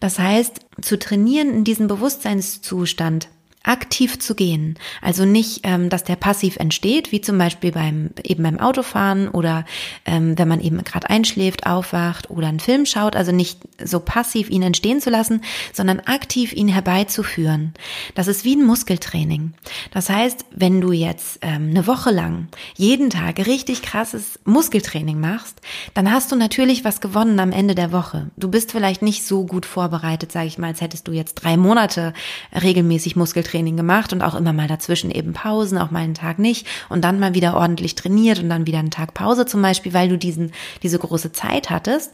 Das 0.00 0.18
heißt, 0.18 0.60
zu 0.80 0.98
trainieren 0.98 1.50
in 1.50 1.64
diesem 1.64 1.86
Bewusstseinszustand, 1.86 3.28
aktiv 3.62 4.18
zu 4.18 4.34
gehen. 4.34 4.78
Also 5.02 5.26
nicht, 5.26 5.60
ähm, 5.64 5.90
dass 5.90 6.02
der 6.02 6.16
passiv 6.16 6.56
entsteht, 6.56 7.12
wie 7.12 7.20
zum 7.20 7.36
Beispiel 7.36 7.72
beim 7.72 8.10
eben 8.24 8.42
beim 8.42 8.58
Autofahren 8.58 9.28
oder 9.28 9.66
ähm, 10.06 10.38
wenn 10.38 10.48
man 10.48 10.60
eben 10.60 10.82
gerade 10.82 11.10
einschläft, 11.10 11.66
aufwacht 11.66 12.30
oder 12.30 12.48
einen 12.48 12.60
Film 12.60 12.86
schaut. 12.86 13.16
Also 13.16 13.32
nicht 13.32 13.60
so 13.82 14.00
passiv 14.00 14.48
ihn 14.48 14.62
entstehen 14.62 15.00
zu 15.02 15.10
lassen, 15.10 15.42
sondern 15.74 16.00
aktiv 16.00 16.54
ihn 16.54 16.68
herbeizuführen. 16.68 17.74
Das 18.14 18.28
ist 18.28 18.44
wie 18.44 18.56
ein 18.56 18.64
Muskeltraining. 18.64 19.52
Das 19.90 20.08
heißt, 20.08 20.46
wenn 20.52 20.80
du 20.80 20.92
jetzt 20.92 21.40
ähm, 21.42 21.68
eine 21.70 21.86
Woche 21.86 22.10
lang 22.10 22.48
jeden 22.76 23.10
Tag 23.10 23.46
richtig 23.46 23.82
krasses 23.82 24.38
Muskeltraining 24.44 25.20
machst, 25.20 25.60
dann 25.92 26.10
hast 26.10 26.32
du 26.32 26.36
natürlich 26.36 26.82
was 26.84 27.02
gewonnen 27.02 27.38
am 27.38 27.52
Ende 27.52 27.74
der 27.74 27.92
Woche. 27.92 28.30
Du 28.38 28.50
bist 28.50 28.72
vielleicht 28.72 29.02
nicht 29.02 29.22
so 29.22 29.44
gut 29.44 29.66
vorbereitet, 29.66 30.32
sage 30.32 30.46
ich 30.46 30.56
mal, 30.56 30.68
als 30.68 30.80
hättest 30.80 31.08
du 31.08 31.12
jetzt 31.12 31.34
drei 31.34 31.58
Monate 31.58 32.14
regelmäßig 32.54 33.16
Muskeltraining 33.16 33.49
Training 33.50 33.76
gemacht 33.76 34.12
und 34.12 34.22
auch 34.22 34.34
immer 34.34 34.52
mal 34.52 34.68
dazwischen 34.68 35.10
eben 35.10 35.32
Pausen, 35.32 35.78
auch 35.78 35.90
mal 35.90 36.00
einen 36.00 36.14
Tag 36.14 36.38
nicht 36.38 36.66
und 36.88 37.02
dann 37.02 37.18
mal 37.18 37.34
wieder 37.34 37.56
ordentlich 37.56 37.94
trainiert 37.94 38.38
und 38.38 38.48
dann 38.48 38.66
wieder 38.66 38.78
einen 38.78 38.90
Tag 38.90 39.14
Pause 39.14 39.46
zum 39.46 39.62
Beispiel, 39.62 39.92
weil 39.92 40.08
du 40.08 40.18
diesen, 40.18 40.52
diese 40.82 40.98
große 40.98 41.32
Zeit 41.32 41.70
hattest. 41.70 42.12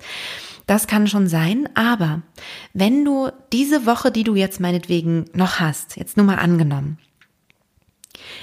Das 0.66 0.88
kann 0.88 1.06
schon 1.06 1.28
sein, 1.28 1.68
aber 1.74 2.22
wenn 2.72 3.04
du 3.04 3.30
diese 3.52 3.86
Woche, 3.86 4.10
die 4.10 4.24
du 4.24 4.34
jetzt 4.34 4.58
meinetwegen 4.58 5.26
noch 5.32 5.60
hast, 5.60 5.96
jetzt 5.96 6.16
nur 6.16 6.26
mal 6.26 6.38
angenommen, 6.38 6.98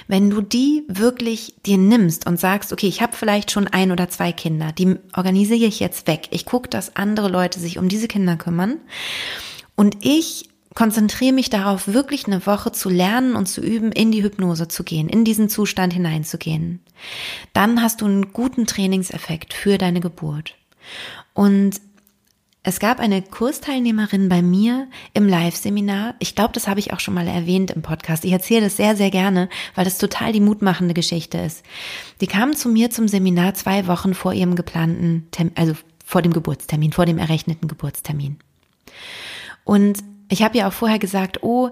wenn 0.08 0.30
du 0.30 0.40
die 0.40 0.84
wirklich 0.88 1.54
dir 1.66 1.78
nimmst 1.78 2.26
und 2.26 2.40
sagst, 2.40 2.72
okay, 2.72 2.86
ich 2.86 3.02
habe 3.02 3.14
vielleicht 3.14 3.50
schon 3.50 3.68
ein 3.68 3.92
oder 3.92 4.08
zwei 4.08 4.32
Kinder, 4.32 4.72
die 4.72 4.96
organisiere 5.14 5.66
ich 5.66 5.80
jetzt 5.80 6.06
weg. 6.06 6.28
Ich 6.30 6.46
gucke, 6.46 6.68
dass 6.68 6.96
andere 6.96 7.28
Leute 7.28 7.60
sich 7.60 7.78
um 7.78 7.88
diese 7.88 8.08
Kinder 8.08 8.36
kümmern. 8.36 8.78
Und 9.76 9.96
ich 10.04 10.48
konzentriere 10.74 11.32
mich 11.32 11.50
darauf, 11.50 11.88
wirklich 11.88 12.26
eine 12.26 12.44
Woche 12.46 12.72
zu 12.72 12.88
lernen 12.88 13.36
und 13.36 13.46
zu 13.46 13.60
üben, 13.60 13.92
in 13.92 14.10
die 14.10 14.22
Hypnose 14.22 14.68
zu 14.68 14.82
gehen, 14.82 15.08
in 15.08 15.24
diesen 15.24 15.48
Zustand 15.48 15.92
hineinzugehen. 15.92 16.80
Dann 17.52 17.80
hast 17.80 18.00
du 18.00 18.06
einen 18.06 18.32
guten 18.32 18.66
Trainingseffekt 18.66 19.54
für 19.54 19.78
deine 19.78 20.00
Geburt. 20.00 20.56
Und 21.32 21.80
es 22.66 22.80
gab 22.80 22.98
eine 22.98 23.20
Kursteilnehmerin 23.20 24.30
bei 24.30 24.40
mir 24.40 24.88
im 25.12 25.28
Live-Seminar. 25.28 26.14
Ich 26.18 26.34
glaube, 26.34 26.54
das 26.54 26.66
habe 26.66 26.80
ich 26.80 26.94
auch 26.94 27.00
schon 27.00 27.12
mal 27.12 27.28
erwähnt 27.28 27.70
im 27.70 27.82
Podcast. 27.82 28.24
Ich 28.24 28.32
erzähle 28.32 28.62
das 28.62 28.78
sehr, 28.78 28.96
sehr 28.96 29.10
gerne, 29.10 29.50
weil 29.74 29.84
das 29.84 29.98
total 29.98 30.32
die 30.32 30.40
mutmachende 30.40 30.94
Geschichte 30.94 31.36
ist. 31.38 31.62
Die 32.22 32.26
kam 32.26 32.56
zu 32.56 32.70
mir 32.70 32.90
zum 32.90 33.06
Seminar 33.06 33.52
zwei 33.52 33.86
Wochen 33.86 34.14
vor 34.14 34.32
ihrem 34.32 34.56
geplanten, 34.56 35.28
also 35.56 35.74
vor 36.06 36.22
dem 36.22 36.32
Geburtstermin, 36.32 36.92
vor 36.92 37.04
dem 37.04 37.18
errechneten 37.18 37.68
Geburtstermin. 37.68 38.38
Und 39.64 39.98
ich 40.34 40.42
habe 40.42 40.58
ja 40.58 40.66
auch 40.66 40.72
vorher 40.72 40.98
gesagt, 40.98 41.44
oh, 41.44 41.70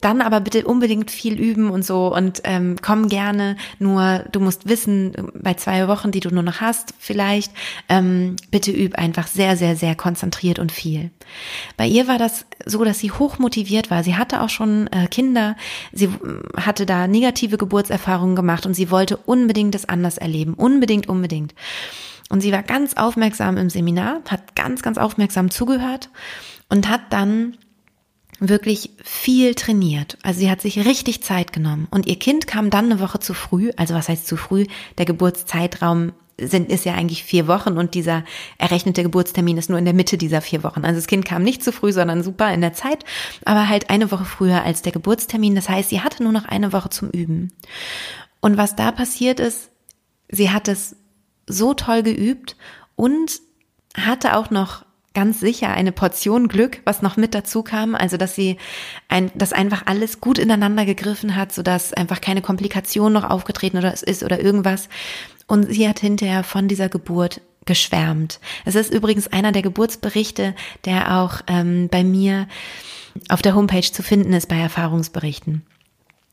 dann 0.00 0.20
aber 0.20 0.40
bitte 0.40 0.66
unbedingt 0.66 1.12
viel 1.12 1.38
üben 1.38 1.70
und 1.70 1.84
so 1.84 2.12
und 2.12 2.40
ähm, 2.42 2.74
komm 2.82 3.08
gerne. 3.08 3.56
Nur 3.78 4.24
du 4.32 4.40
musst 4.40 4.68
wissen, 4.68 5.12
bei 5.32 5.54
zwei 5.54 5.86
Wochen, 5.86 6.10
die 6.10 6.18
du 6.18 6.30
nur 6.30 6.42
noch 6.42 6.60
hast, 6.60 6.92
vielleicht, 6.98 7.52
ähm, 7.88 8.34
bitte 8.50 8.72
üb 8.72 8.96
einfach 8.96 9.28
sehr, 9.28 9.56
sehr, 9.56 9.76
sehr 9.76 9.94
konzentriert 9.94 10.58
und 10.58 10.72
viel. 10.72 11.12
Bei 11.76 11.86
ihr 11.86 12.08
war 12.08 12.18
das 12.18 12.46
so, 12.66 12.82
dass 12.82 12.98
sie 12.98 13.12
hoch 13.12 13.38
motiviert 13.38 13.92
war. 13.92 14.02
Sie 14.02 14.16
hatte 14.16 14.40
auch 14.40 14.48
schon 14.48 14.88
äh, 14.88 15.06
Kinder, 15.06 15.54
sie 15.92 16.08
hatte 16.56 16.84
da 16.84 17.06
negative 17.06 17.58
Geburtserfahrungen 17.58 18.34
gemacht 18.34 18.66
und 18.66 18.74
sie 18.74 18.90
wollte 18.90 19.18
unbedingt 19.18 19.76
das 19.76 19.88
anders 19.88 20.18
erleben. 20.18 20.54
Unbedingt, 20.54 21.08
unbedingt. 21.08 21.54
Und 22.28 22.40
sie 22.40 22.50
war 22.50 22.64
ganz 22.64 22.94
aufmerksam 22.94 23.56
im 23.56 23.70
Seminar, 23.70 24.22
hat 24.28 24.56
ganz, 24.56 24.82
ganz 24.82 24.98
aufmerksam 24.98 25.52
zugehört 25.52 26.10
und 26.68 26.88
hat 26.88 27.02
dann 27.10 27.56
wirklich 28.40 28.90
viel 29.02 29.54
trainiert. 29.54 30.18
Also 30.22 30.40
sie 30.40 30.50
hat 30.50 30.60
sich 30.60 30.84
richtig 30.84 31.22
Zeit 31.22 31.52
genommen. 31.52 31.88
Und 31.90 32.06
ihr 32.06 32.18
Kind 32.18 32.46
kam 32.46 32.70
dann 32.70 32.86
eine 32.86 33.00
Woche 33.00 33.18
zu 33.18 33.34
früh. 33.34 33.70
Also 33.76 33.94
was 33.94 34.08
heißt 34.08 34.26
zu 34.26 34.36
früh? 34.36 34.66
Der 34.96 35.06
Geburtszeitraum 35.06 36.12
sind, 36.40 36.70
ist 36.70 36.84
ja 36.84 36.94
eigentlich 36.94 37.24
vier 37.24 37.48
Wochen 37.48 37.78
und 37.78 37.94
dieser 37.94 38.24
errechnete 38.58 39.02
Geburtstermin 39.02 39.58
ist 39.58 39.68
nur 39.68 39.78
in 39.78 39.84
der 39.84 39.94
Mitte 39.94 40.16
dieser 40.16 40.40
vier 40.40 40.62
Wochen. 40.62 40.84
Also 40.84 41.00
das 41.00 41.08
Kind 41.08 41.24
kam 41.24 41.42
nicht 41.42 41.64
zu 41.64 41.72
früh, 41.72 41.92
sondern 41.92 42.22
super 42.22 42.52
in 42.52 42.60
der 42.60 42.72
Zeit, 42.72 43.04
aber 43.44 43.68
halt 43.68 43.90
eine 43.90 44.12
Woche 44.12 44.24
früher 44.24 44.62
als 44.62 44.82
der 44.82 44.92
Geburtstermin. 44.92 45.56
Das 45.56 45.68
heißt, 45.68 45.90
sie 45.90 46.00
hatte 46.00 46.22
nur 46.22 46.32
noch 46.32 46.44
eine 46.44 46.72
Woche 46.72 46.90
zum 46.90 47.10
Üben. 47.10 47.52
Und 48.40 48.56
was 48.56 48.76
da 48.76 48.92
passiert 48.92 49.40
ist, 49.40 49.70
sie 50.30 50.50
hat 50.50 50.68
es 50.68 50.96
so 51.46 51.74
toll 51.74 52.02
geübt 52.02 52.56
und 52.94 53.40
hatte 53.96 54.36
auch 54.36 54.50
noch 54.50 54.84
ganz 55.18 55.40
sicher 55.40 55.70
eine 55.70 55.90
Portion 55.90 56.46
Glück, 56.46 56.80
was 56.84 57.02
noch 57.02 57.16
mit 57.16 57.34
dazu 57.34 57.64
kam, 57.64 57.96
also 57.96 58.16
dass 58.16 58.36
sie 58.36 58.56
ein, 59.08 59.32
dass 59.34 59.52
einfach 59.52 59.82
alles 59.86 60.20
gut 60.20 60.38
ineinander 60.38 60.84
gegriffen 60.84 61.34
hat, 61.34 61.52
so 61.52 61.62
dass 61.62 61.92
einfach 61.92 62.20
keine 62.20 62.40
Komplikation 62.40 63.12
noch 63.12 63.28
aufgetreten 63.28 63.78
oder 63.78 63.92
es 63.92 64.04
ist 64.04 64.22
oder 64.22 64.40
irgendwas. 64.40 64.88
Und 65.48 65.72
sie 65.72 65.88
hat 65.88 65.98
hinterher 65.98 66.44
von 66.44 66.68
dieser 66.68 66.88
Geburt 66.88 67.40
geschwärmt. 67.64 68.38
Es 68.64 68.76
ist 68.76 68.94
übrigens 68.94 69.26
einer 69.26 69.50
der 69.50 69.62
Geburtsberichte, 69.62 70.54
der 70.84 71.18
auch 71.18 71.40
ähm, 71.48 71.88
bei 71.90 72.04
mir 72.04 72.46
auf 73.28 73.42
der 73.42 73.56
Homepage 73.56 73.90
zu 73.90 74.04
finden 74.04 74.32
ist 74.32 74.46
bei 74.46 74.60
Erfahrungsberichten. 74.60 75.66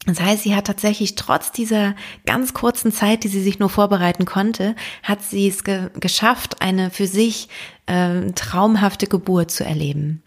Das 0.06 0.20
heißt, 0.20 0.44
sie 0.44 0.56
hat 0.56 0.68
tatsächlich 0.68 1.16
trotz 1.16 1.52
dieser 1.52 1.96
ganz 2.28 2.54
kurzen 2.54 2.92
Zeit, 2.92 3.24
die 3.24 3.28
sie 3.28 3.42
sich 3.42 3.58
nur 3.58 3.70
vorbereiten 3.70 4.26
konnte, 4.26 4.76
hat 5.02 5.24
sie 5.24 5.48
es 5.48 5.64
ge 5.64 5.90
geschafft, 6.00 6.62
eine 6.62 6.92
für 6.92 7.08
sich 7.08 7.50
äh, 7.86 8.32
traumhafte 8.32 9.08
Geburt 9.08 9.52
zu 9.52 9.64
erleben. 9.64 10.22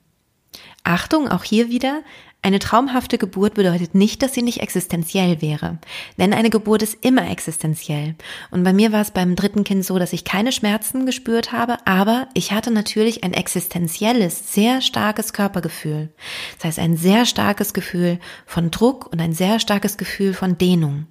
Achtung, 0.84 1.28
auch 1.28 1.44
hier 1.44 1.68
wieder, 1.68 2.02
eine 2.40 2.60
traumhafte 2.60 3.18
Geburt 3.18 3.54
bedeutet 3.54 3.96
nicht, 3.96 4.22
dass 4.22 4.32
sie 4.32 4.42
nicht 4.42 4.60
existenziell 4.60 5.42
wäre. 5.42 5.78
Denn 6.18 6.32
eine 6.32 6.50
Geburt 6.50 6.82
ist 6.82 7.04
immer 7.04 7.28
existenziell. 7.28 8.14
Und 8.52 8.62
bei 8.62 8.72
mir 8.72 8.92
war 8.92 9.00
es 9.00 9.10
beim 9.10 9.34
dritten 9.34 9.64
Kind 9.64 9.84
so, 9.84 9.98
dass 9.98 10.12
ich 10.12 10.24
keine 10.24 10.52
Schmerzen 10.52 11.04
gespürt 11.04 11.50
habe, 11.50 11.76
aber 11.84 12.28
ich 12.34 12.52
hatte 12.52 12.70
natürlich 12.70 13.24
ein 13.24 13.34
existenzielles, 13.34 14.54
sehr 14.54 14.80
starkes 14.80 15.32
Körpergefühl. 15.32 16.10
Das 16.56 16.66
heißt, 16.66 16.78
ein 16.78 16.96
sehr 16.96 17.26
starkes 17.26 17.74
Gefühl 17.74 18.20
von 18.46 18.70
Druck 18.70 19.12
und 19.12 19.20
ein 19.20 19.32
sehr 19.32 19.58
starkes 19.58 19.96
Gefühl 19.96 20.32
von 20.32 20.56
Dehnung. 20.56 21.06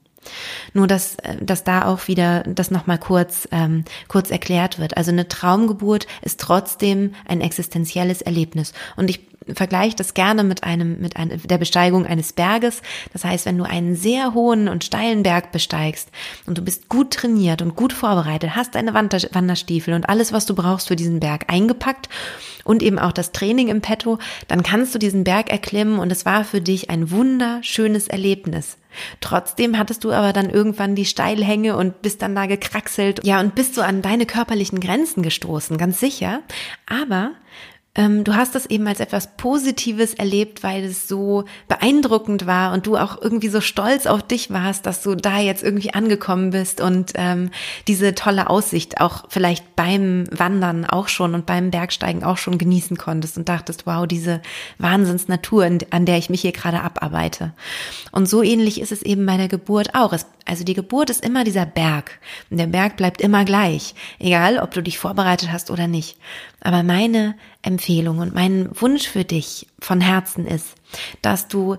Nur 0.74 0.88
dass, 0.88 1.16
äh, 1.16 1.36
dass 1.42 1.64
da 1.64 1.86
auch 1.86 2.08
wieder 2.08 2.44
das 2.44 2.72
nochmal 2.72 2.98
kurz, 2.98 3.48
ähm, 3.52 3.86
kurz 4.08 4.32
erklärt 4.32 4.80
wird. 4.80 4.98
Also 4.98 5.12
eine 5.12 5.28
Traumgeburt 5.28 6.08
ist 6.22 6.40
trotzdem 6.40 7.14
ein 7.26 7.42
existenzielles 7.42 8.22
Erlebnis. 8.22 8.74
Und 8.96 9.10
ich 9.10 9.27
vergleiche 9.54 9.96
das 9.96 10.14
gerne 10.14 10.44
mit 10.44 10.64
einem, 10.64 11.00
mit 11.00 11.18
einem, 11.18 11.42
der 11.42 11.58
Besteigung 11.58 12.06
eines 12.06 12.34
Berges. 12.34 12.82
Das 13.14 13.24
heißt, 13.24 13.46
wenn 13.46 13.58
du 13.58 13.64
einen 13.64 13.96
sehr 13.96 14.34
hohen 14.34 14.68
und 14.68 14.84
steilen 14.84 15.24
Berg 15.24 15.52
besteigst 15.52 16.10
und 16.46 16.58
du 16.58 16.62
bist 16.64 16.90
gut 16.90 17.12
trainiert 17.12 17.62
und 17.62 17.76
gut 17.76 17.94
vorbereitet, 17.94 18.56
hast 18.56 18.76
deine 18.76 18.94
Wanderstiefel 18.94 19.94
und 19.94 20.10
alles, 20.10 20.34
was 20.34 20.46
du 20.46 20.56
brauchst 20.56 20.88
für 20.88 20.96
diesen 20.96 21.20
Berg 21.20 21.46
eingepackt 21.52 22.10
und 22.64 22.84
eben 22.84 23.00
auch 23.00 23.14
das 23.14 23.32
Training 23.32 23.70
im 23.70 23.82
Petto, 23.82 24.20
dann 24.48 24.62
kannst 24.62 24.94
du 24.94 25.00
diesen 25.00 25.24
Berg 25.24 25.50
erklimmen 25.50 26.00
und 26.00 26.12
es 26.12 26.26
war 26.26 26.44
für 26.44 26.62
dich 26.62 26.90
ein 26.90 27.12
wunderschönes 27.12 28.08
Erlebnis. 28.08 28.78
Trotzdem 29.22 29.78
hattest 29.78 30.04
du 30.04 30.12
aber 30.12 30.34
dann 30.34 30.50
irgendwann 30.50 30.96
die 30.96 31.06
Steilhänge 31.06 31.78
und 31.78 32.02
bist 32.02 32.22
dann 32.22 32.36
da 32.36 32.46
gekraxelt. 32.46 33.26
Ja, 33.26 33.40
und 33.40 33.56
bist 33.56 33.76
so 33.76 33.82
an 33.82 34.02
deine 34.02 34.26
körperlichen 34.26 34.80
Grenzen 34.80 35.24
gestoßen, 35.24 35.78
ganz 35.78 36.00
sicher. 36.00 36.42
Aber 36.86 37.32
ähm, 37.98 38.24
du 38.24 38.36
hast 38.36 38.54
das 38.54 38.68
eben 38.68 38.88
als 38.88 39.00
etwas 39.00 39.36
Positives 39.36 40.14
erlebt, 40.14 40.64
weil 40.64 40.84
es 40.84 41.08
so 41.08 41.46
beeindruckend 41.68 42.46
war 42.46 42.72
und 42.72 42.86
du 42.86 42.96
auch 42.96 43.20
irgendwie 43.20 43.50
so 43.50 43.60
stolz 43.60 44.06
auf 44.06 44.22
dich 44.22 44.52
warst, 44.52 44.86
dass 44.86 45.02
du 45.02 45.16
da 45.16 45.40
jetzt 45.40 45.64
irgendwie 45.64 45.94
angekommen 45.94 46.52
bist 46.52 46.80
und 46.80 47.14
ähm, 47.16 47.50
diese 47.88 48.14
tolle 48.14 48.50
Aussicht 48.52 49.02
auch 49.02 49.26
vielleicht 49.30 49.76
beim 49.76 50.26
Wandern 50.32 50.86
auch 50.86 51.08
schon 51.08 51.34
und 51.34 51.48
beim 51.48 51.72
Bergsteigen 51.72 52.24
auch 52.24 52.38
schon 52.38 52.60
genießen 52.60 52.98
konntest 52.98 53.38
und 53.38 53.50
dachtest, 53.50 53.88
wow, 53.88 54.06
diese 54.06 54.42
Wahnsinnsnatur, 54.78 55.66
an 55.90 56.06
der 56.06 56.18
ich 56.20 56.30
mich 56.30 56.42
hier 56.42 56.52
gerade 56.52 56.82
abarbeite. 56.82 57.54
Und 58.12 58.30
so 58.30 58.44
ähnlich 58.44 58.80
ist 58.80 58.92
es 58.92 59.02
eben 59.02 59.26
bei 59.26 59.38
der 59.38 59.48
Geburt 59.48 59.96
auch. 59.96 60.14
Es, 60.14 60.28
also 60.46 60.64
die 60.64 60.76
Geburt 60.76 61.10
ist 61.10 61.26
immer 61.26 61.44
dieser 61.44 61.66
Berg 61.66 62.20
und 62.52 62.58
der 62.58 62.68
Berg 62.68 62.96
bleibt 62.96 63.22
immer 63.22 63.44
gleich, 63.44 63.96
egal 64.20 64.60
ob 64.60 64.72
du 64.72 64.84
dich 64.84 65.00
vorbereitet 65.00 65.52
hast 65.52 65.72
oder 65.72 65.88
nicht. 65.88 66.18
Aber 66.68 66.84
meine 66.84 67.38
Empfehlung 67.62 68.18
und 68.20 68.36
mein 68.36 68.70
Wunsch 68.74 69.08
für 69.08 69.24
dich 69.24 69.68
von 69.80 70.02
Herzen 70.02 70.46
ist, 70.46 70.76
dass 71.22 71.48
du 71.48 71.78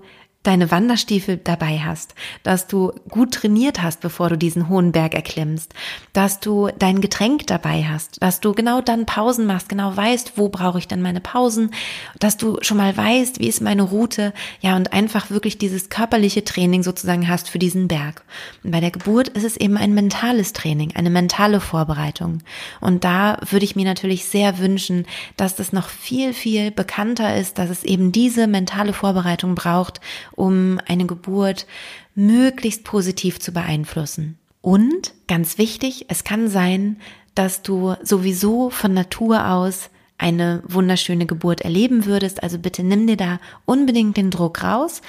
deine 0.49 0.71
Wanderstiefel 0.71 1.37
dabei 1.37 1.81
hast, 1.85 2.15
dass 2.43 2.67
du 2.67 2.93
gut 3.11 3.35
trainiert 3.35 3.83
hast, 3.83 4.01
bevor 4.01 4.31
du 4.31 4.39
diesen 4.39 4.71
hohen 4.71 4.93
Berg 4.93 5.15
erklimmst, 5.15 5.75
dass 6.15 6.41
du 6.41 6.71
dein 6.79 7.03
Getränk 7.03 7.47
dabei 7.47 7.85
hast, 7.85 8.23
dass 8.23 8.41
du 8.41 8.55
genau 8.55 8.81
dann 8.81 9.05
Pausen 9.05 9.45
machst, 9.45 9.69
genau 9.69 9.95
weißt, 9.95 10.33
wo 10.37 10.49
brauche 10.49 10.79
ich 10.79 10.89
denn 10.89 11.03
meine 11.03 11.21
Pausen, 11.21 11.73
dass 12.19 12.39
du 12.39 12.57
schon 12.63 12.79
mal 12.79 12.97
weißt, 12.97 13.41
wie 13.41 13.47
ist 13.47 13.61
meine 13.61 13.83
Route, 13.83 14.33
ja, 14.63 14.75
und 14.75 14.95
einfach 14.95 15.29
wirklich 15.29 15.59
dieses 15.59 15.91
körperliche 15.91 16.43
Training 16.45 16.83
sozusagen 16.83 17.29
hast 17.29 17.51
für 17.51 17.59
diesen 17.59 17.87
Berg. 17.87 18.23
Und 18.65 18.71
bei 18.71 18.81
der 18.81 18.91
Geburt 18.91 19.29
ist 19.29 19.45
es 19.45 19.59
eben 19.59 19.77
ein 19.77 19.93
mentales 19.93 20.55
Training, 20.55 20.97
eine 20.97 21.11
mentale 21.11 21.61
Vorbereitung. 21.61 22.39
Und 22.81 23.05
da 23.05 23.37
würde 23.51 23.67
ich 23.67 23.77
mir 23.77 23.85
natürlich 23.85 24.25
sehr 24.25 24.59
wünschen, 24.59 25.05
dass 25.37 25.57
das 25.57 25.75
noch 25.75 25.91
viel, 25.91 26.33
viel 26.33 26.71
bekannter 26.71 27.37
ist, 27.37 27.59
dass 27.59 27.69
es 27.69 27.85
eben 27.85 28.13
diese 28.13 28.47
mentale 28.47 28.95
Vorbereitung 28.95 29.55
braucht, 29.55 30.01
um 30.39 30.81
eine 30.87 31.07
Geburt 31.07 31.67
möglichst 32.15 32.85
positiv 32.85 33.41
zu 33.41 33.53
beeinflussen. 33.53 34.39
Und 34.61 35.13
ganz 35.27 35.59
wichtig, 35.59 36.07
es 36.09 36.25
kann 36.25 36.49
sein, 36.49 36.97
dass 37.35 37.63
du 37.63 37.95
sowieso 38.03 38.71
von 38.71 38.95
Natur 38.95 39.49
aus 39.49 39.91
eine 40.17 40.63
wunderschöne 40.67 41.27
Geburt 41.27 41.61
erleben 41.61 42.05
würdest. 42.05 42.43
Also 42.43 42.59
bitte 42.59 42.83
nimm 42.83 43.07
dir 43.07 43.17
da 43.17 43.39
unbedingt 43.65 44.17
den 44.17 44.31
Druck 44.31 44.65
raus. 44.65 45.01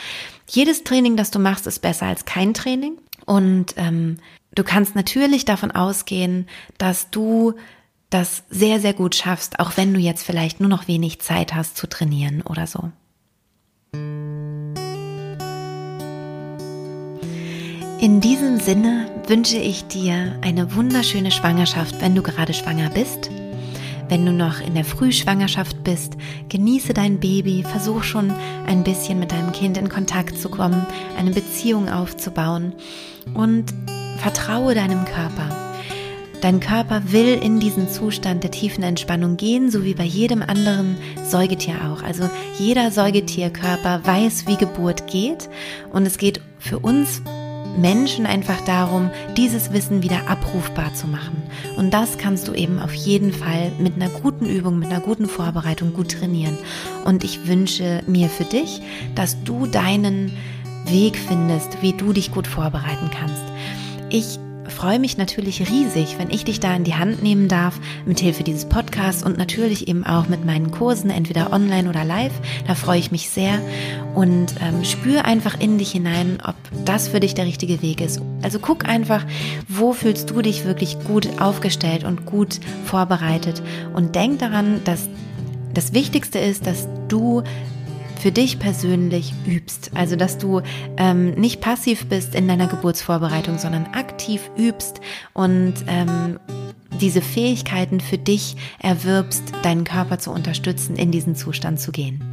Jedes 0.47 0.83
Training, 0.83 1.17
das 1.17 1.31
du 1.31 1.39
machst, 1.39 1.65
ist 1.65 1.79
besser 1.79 2.05
als 2.05 2.25
kein 2.25 2.53
Training. 2.53 2.97
Und 3.25 3.73
ähm, 3.77 4.17
du 4.53 4.63
kannst 4.63 4.95
natürlich 4.95 5.45
davon 5.45 5.71
ausgehen, 5.71 6.47
dass 6.77 7.09
du 7.09 7.53
das 8.11 8.43
sehr, 8.49 8.79
sehr 8.79 8.93
gut 8.93 9.15
schaffst, 9.15 9.59
auch 9.59 9.77
wenn 9.77 9.93
du 9.93 9.99
jetzt 9.99 10.23
vielleicht 10.23 10.59
nur 10.59 10.69
noch 10.69 10.87
wenig 10.87 11.19
Zeit 11.21 11.53
hast 11.55 11.75
zu 11.77 11.87
trainieren 11.87 12.41
oder 12.43 12.67
so. 12.67 12.91
In 18.01 18.21
diesem 18.21 18.61
Sinne 18.61 19.07
wünsche 19.27 19.57
ich 19.57 19.85
dir 19.85 20.33
eine 20.39 20.73
wunderschöne 20.73 21.31
Schwangerschaft, 21.31 22.01
wenn 22.01 22.15
du 22.15 22.21
gerade 22.21 22.53
schwanger 22.53 22.89
bist. 22.89 23.29
Wenn 24.07 24.25
du 24.25 24.31
noch 24.31 24.61
in 24.61 24.73
der 24.73 24.85
Frühschwangerschaft 24.85 25.83
bist, 25.83 26.13
genieße 26.47 26.93
dein 26.93 27.19
Baby, 27.19 27.61
versuch 27.61 28.03
schon 28.03 28.31
ein 28.65 28.85
bisschen 28.85 29.19
mit 29.19 29.33
deinem 29.33 29.51
Kind 29.51 29.77
in 29.77 29.89
Kontakt 29.89 30.37
zu 30.37 30.47
kommen, 30.47 30.85
eine 31.17 31.31
Beziehung 31.31 31.89
aufzubauen 31.89 32.71
und 33.33 33.65
vertraue 34.19 34.75
deinem 34.75 35.03
Körper. 35.03 35.49
Dein 36.39 36.61
Körper 36.61 37.11
will 37.11 37.37
in 37.43 37.59
diesen 37.59 37.89
Zustand 37.89 38.43
der 38.43 38.51
tiefen 38.51 38.81
Entspannung 38.81 39.35
gehen, 39.35 39.69
so 39.69 39.83
wie 39.83 39.93
bei 39.93 40.05
jedem 40.05 40.41
anderen 40.41 40.95
Säugetier 41.25 41.75
auch. 41.91 42.01
Also 42.01 42.29
jeder 42.57 42.91
Säugetierkörper 42.91 44.05
weiß, 44.05 44.47
wie 44.47 44.55
Geburt 44.55 45.07
geht 45.07 45.49
und 45.91 46.05
es 46.05 46.17
geht 46.17 46.39
für 46.59 46.79
uns 46.79 47.21
Menschen 47.77 48.25
einfach 48.25 48.59
darum, 48.61 49.09
dieses 49.37 49.71
Wissen 49.73 50.03
wieder 50.03 50.27
abrufbar 50.29 50.93
zu 50.93 51.07
machen. 51.07 51.43
Und 51.77 51.93
das 51.93 52.17
kannst 52.17 52.47
du 52.47 52.53
eben 52.53 52.79
auf 52.79 52.93
jeden 52.93 53.31
Fall 53.31 53.71
mit 53.79 53.95
einer 53.95 54.09
guten 54.09 54.45
Übung, 54.45 54.79
mit 54.79 54.89
einer 54.89 55.01
guten 55.01 55.27
Vorbereitung 55.27 55.93
gut 55.93 56.11
trainieren. 56.11 56.57
Und 57.05 57.23
ich 57.23 57.47
wünsche 57.47 58.01
mir 58.07 58.29
für 58.29 58.45
dich, 58.45 58.81
dass 59.15 59.43
du 59.43 59.67
deinen 59.67 60.31
Weg 60.85 61.17
findest, 61.17 61.81
wie 61.81 61.93
du 61.93 62.13
dich 62.13 62.31
gut 62.31 62.47
vorbereiten 62.47 63.09
kannst. 63.11 63.43
Ich 64.09 64.39
freue 64.69 64.99
mich 64.99 65.17
natürlich 65.17 65.69
riesig, 65.69 66.17
wenn 66.17 66.29
ich 66.29 66.45
dich 66.45 66.59
da 66.59 66.75
in 66.75 66.83
die 66.83 66.95
Hand 66.95 67.21
nehmen 67.23 67.47
darf, 67.47 67.79
mit 68.05 68.19
Hilfe 68.19 68.43
dieses 68.43 68.65
Podcasts 68.65 69.23
und 69.23 69.37
natürlich 69.37 69.87
eben 69.87 70.05
auch 70.05 70.27
mit 70.27 70.45
meinen 70.45 70.71
Kursen, 70.71 71.09
entweder 71.09 71.51
online 71.53 71.89
oder 71.89 72.03
live. 72.03 72.33
Da 72.67 72.75
freue 72.75 72.99
ich 72.99 73.11
mich 73.11 73.29
sehr 73.29 73.59
und 74.15 74.55
ähm, 74.61 74.83
spür 74.83 75.25
einfach 75.25 75.59
in 75.59 75.77
dich 75.77 75.91
hinein, 75.91 76.39
ob 76.45 76.55
das 76.85 77.07
für 77.07 77.19
dich 77.19 77.33
der 77.33 77.45
richtige 77.45 77.81
Weg 77.81 78.01
ist. 78.01 78.21
Also 78.41 78.59
guck 78.59 78.87
einfach, 78.87 79.25
wo 79.67 79.93
fühlst 79.93 80.29
du 80.29 80.41
dich 80.41 80.65
wirklich 80.65 80.97
gut 81.03 81.41
aufgestellt 81.41 82.03
und 82.03 82.25
gut 82.25 82.59
vorbereitet 82.85 83.61
und 83.93 84.15
denk 84.15 84.39
daran, 84.39 84.81
dass 84.85 85.09
das 85.73 85.93
Wichtigste 85.93 86.39
ist, 86.39 86.65
dass 86.65 86.87
du 87.07 87.43
für 88.19 88.31
dich 88.31 88.59
persönlich 88.59 89.33
übst. 89.47 89.91
Also, 89.95 90.15
dass 90.15 90.37
du 90.37 90.61
ähm, 90.97 91.31
nicht 91.31 91.61
passiv 91.61 92.07
bist 92.07 92.35
in 92.35 92.47
deiner 92.47 92.67
Geburtsvorbereitung, 92.67 93.57
sondern 93.57 93.87
aktiv 93.93 94.51
übst 94.57 95.01
und 95.33 95.73
ähm, 95.87 96.39
diese 97.01 97.21
Fähigkeiten 97.21 97.99
für 97.99 98.17
dich 98.17 98.57
erwirbst, 98.79 99.43
deinen 99.63 99.85
Körper 99.85 100.19
zu 100.19 100.31
unterstützen, 100.31 100.95
in 100.95 101.11
diesen 101.11 101.35
Zustand 101.35 101.79
zu 101.79 101.91
gehen. 101.91 102.28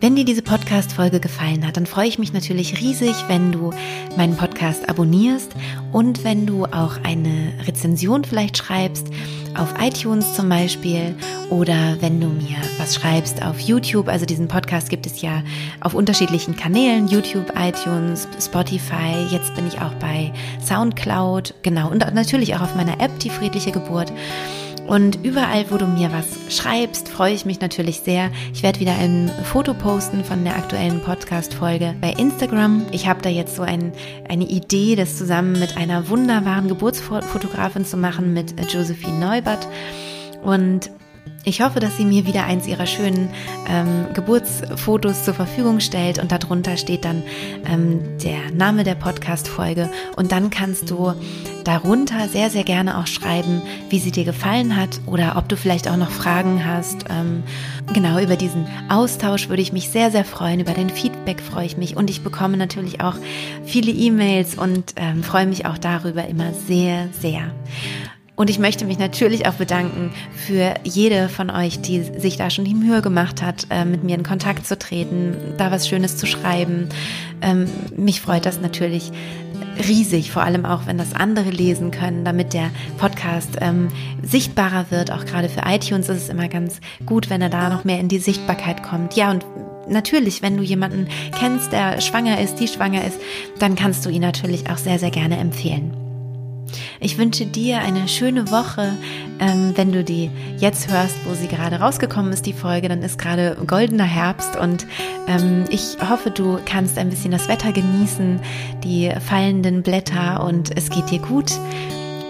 Wenn 0.00 0.14
dir 0.14 0.24
diese 0.24 0.42
Podcast-Folge 0.42 1.18
gefallen 1.18 1.66
hat, 1.66 1.76
dann 1.76 1.84
freue 1.84 2.06
ich 2.06 2.20
mich 2.20 2.32
natürlich 2.32 2.80
riesig, 2.80 3.16
wenn 3.26 3.50
du 3.50 3.72
meinen 4.16 4.36
Podcast 4.36 4.88
abonnierst 4.88 5.56
und 5.90 6.22
wenn 6.22 6.46
du 6.46 6.66
auch 6.66 6.98
eine 7.02 7.52
Rezension 7.66 8.22
vielleicht 8.22 8.56
schreibst 8.56 9.08
auf 9.56 9.74
iTunes 9.80 10.34
zum 10.34 10.48
Beispiel 10.48 11.16
oder 11.50 11.96
wenn 11.98 12.20
du 12.20 12.28
mir 12.28 12.58
was 12.78 12.94
schreibst 12.94 13.42
auf 13.42 13.58
YouTube. 13.58 14.06
Also 14.06 14.24
diesen 14.24 14.46
Podcast 14.46 14.88
gibt 14.88 15.04
es 15.04 15.20
ja 15.20 15.42
auf 15.80 15.94
unterschiedlichen 15.94 16.54
Kanälen, 16.54 17.08
YouTube, 17.08 17.52
iTunes, 17.58 18.28
Spotify. 18.40 19.26
Jetzt 19.32 19.52
bin 19.56 19.66
ich 19.66 19.80
auch 19.80 19.94
bei 19.94 20.32
SoundCloud, 20.64 21.54
genau, 21.64 21.90
und 21.90 21.98
natürlich 22.14 22.54
auch 22.54 22.60
auf 22.60 22.76
meiner 22.76 23.00
App, 23.00 23.18
die 23.18 23.30
friedliche 23.30 23.72
Geburt. 23.72 24.12
Und 24.88 25.22
überall, 25.22 25.70
wo 25.70 25.76
du 25.76 25.86
mir 25.86 26.10
was 26.12 26.56
schreibst, 26.56 27.10
freue 27.10 27.34
ich 27.34 27.44
mich 27.44 27.60
natürlich 27.60 28.00
sehr. 28.00 28.30
Ich 28.54 28.62
werde 28.62 28.80
wieder 28.80 28.96
ein 28.96 29.30
Foto 29.44 29.74
posten 29.74 30.24
von 30.24 30.44
der 30.44 30.56
aktuellen 30.56 31.00
Podcast-Folge 31.00 31.94
bei 32.00 32.12
Instagram. 32.12 32.86
Ich 32.90 33.06
habe 33.06 33.20
da 33.20 33.28
jetzt 33.28 33.54
so 33.54 33.60
ein, 33.62 33.92
eine 34.30 34.44
Idee, 34.44 34.96
das 34.96 35.18
zusammen 35.18 35.60
mit 35.60 35.76
einer 35.76 36.08
wunderbaren 36.08 36.68
Geburtsfotografin 36.68 37.84
zu 37.84 37.98
machen, 37.98 38.32
mit 38.32 38.54
Josephine 38.72 39.18
Neubert. 39.18 39.68
Und 40.42 40.90
ich 41.44 41.62
hoffe, 41.62 41.80
dass 41.80 41.96
sie 41.96 42.04
mir 42.04 42.26
wieder 42.26 42.44
eins 42.44 42.66
ihrer 42.66 42.86
schönen 42.86 43.30
ähm, 43.68 44.06
Geburtsfotos 44.12 45.24
zur 45.24 45.34
Verfügung 45.34 45.80
stellt 45.80 46.18
und 46.18 46.30
darunter 46.30 46.76
steht 46.76 47.04
dann 47.04 47.22
ähm, 47.64 48.18
der 48.22 48.50
Name 48.52 48.84
der 48.84 48.96
Podcast-Folge 48.96 49.88
und 50.16 50.32
dann 50.32 50.50
kannst 50.50 50.90
du 50.90 51.14
darunter 51.64 52.28
sehr, 52.28 52.50
sehr 52.50 52.64
gerne 52.64 52.98
auch 52.98 53.06
schreiben, 53.06 53.62
wie 53.88 53.98
sie 53.98 54.10
dir 54.10 54.24
gefallen 54.24 54.76
hat 54.76 55.00
oder 55.06 55.36
ob 55.36 55.48
du 55.48 55.56
vielleicht 55.56 55.88
auch 55.88 55.96
noch 55.96 56.10
Fragen 56.10 56.64
hast. 56.66 57.04
Ähm, 57.08 57.42
genau, 57.92 58.18
über 58.18 58.36
diesen 58.36 58.66
Austausch 58.88 59.48
würde 59.48 59.62
ich 59.62 59.72
mich 59.72 59.90
sehr, 59.90 60.10
sehr 60.10 60.24
freuen. 60.24 60.60
Über 60.60 60.72
dein 60.72 60.90
Feedback 60.90 61.40
freue 61.40 61.66
ich 61.66 61.76
mich 61.76 61.96
und 61.96 62.10
ich 62.10 62.22
bekomme 62.22 62.56
natürlich 62.56 63.00
auch 63.00 63.16
viele 63.64 63.92
E-Mails 63.92 64.56
und 64.56 64.94
ähm, 64.96 65.22
freue 65.22 65.46
mich 65.46 65.66
auch 65.66 65.78
darüber 65.78 66.26
immer 66.26 66.52
sehr, 66.52 67.08
sehr. 67.20 67.52
Und 68.38 68.50
ich 68.50 68.60
möchte 68.60 68.84
mich 68.84 69.00
natürlich 69.00 69.48
auch 69.48 69.54
bedanken 69.54 70.12
für 70.32 70.74
jede 70.84 71.28
von 71.28 71.50
euch, 71.50 71.80
die 71.80 72.02
sich 72.02 72.36
da 72.36 72.50
schon 72.50 72.64
die 72.64 72.74
Mühe 72.74 73.02
gemacht 73.02 73.42
hat, 73.42 73.66
äh, 73.68 73.84
mit 73.84 74.04
mir 74.04 74.14
in 74.14 74.22
Kontakt 74.22 74.64
zu 74.64 74.78
treten, 74.78 75.36
da 75.56 75.72
was 75.72 75.88
Schönes 75.88 76.16
zu 76.16 76.24
schreiben. 76.28 76.88
Ähm, 77.42 77.66
mich 77.96 78.20
freut 78.20 78.46
das 78.46 78.60
natürlich 78.60 79.10
riesig, 79.88 80.30
vor 80.30 80.44
allem 80.44 80.66
auch, 80.66 80.86
wenn 80.86 80.98
das 80.98 81.14
andere 81.14 81.50
lesen 81.50 81.90
können, 81.90 82.24
damit 82.24 82.52
der 82.52 82.70
Podcast 82.96 83.56
ähm, 83.60 83.88
sichtbarer 84.22 84.86
wird. 84.90 85.10
Auch 85.10 85.24
gerade 85.24 85.48
für 85.48 85.62
iTunes 85.66 86.08
ist 86.08 86.22
es 86.22 86.28
immer 86.28 86.46
ganz 86.46 86.80
gut, 87.06 87.30
wenn 87.30 87.42
er 87.42 87.50
da 87.50 87.68
noch 87.68 87.82
mehr 87.82 87.98
in 87.98 88.06
die 88.06 88.20
Sichtbarkeit 88.20 88.84
kommt. 88.84 89.16
Ja, 89.16 89.32
und 89.32 89.44
natürlich, 89.88 90.42
wenn 90.42 90.56
du 90.56 90.62
jemanden 90.62 91.08
kennst, 91.36 91.72
der 91.72 92.00
schwanger 92.00 92.40
ist, 92.40 92.60
die 92.60 92.68
schwanger 92.68 93.04
ist, 93.04 93.18
dann 93.58 93.74
kannst 93.74 94.06
du 94.06 94.10
ihn 94.10 94.22
natürlich 94.22 94.70
auch 94.70 94.78
sehr, 94.78 95.00
sehr 95.00 95.10
gerne 95.10 95.38
empfehlen. 95.38 96.07
Ich 97.00 97.18
wünsche 97.18 97.46
dir 97.46 97.78
eine 97.78 98.08
schöne 98.08 98.50
Woche. 98.50 98.92
Ähm, 99.40 99.72
wenn 99.76 99.92
du 99.92 100.02
die 100.02 100.30
jetzt 100.58 100.90
hörst, 100.90 101.16
wo 101.24 101.34
sie 101.34 101.48
gerade 101.48 101.76
rausgekommen 101.76 102.32
ist, 102.32 102.46
die 102.46 102.52
Folge, 102.52 102.88
dann 102.88 103.02
ist 103.02 103.18
gerade 103.18 103.56
goldener 103.66 104.04
Herbst 104.04 104.56
und 104.56 104.86
ähm, 105.28 105.64
ich 105.70 105.96
hoffe, 106.08 106.30
du 106.30 106.58
kannst 106.64 106.98
ein 106.98 107.10
bisschen 107.10 107.30
das 107.30 107.48
Wetter 107.48 107.72
genießen, 107.72 108.40
die 108.82 109.12
fallenden 109.20 109.82
Blätter 109.82 110.42
und 110.44 110.76
es 110.76 110.90
geht 110.90 111.10
dir 111.10 111.20
gut. 111.20 111.52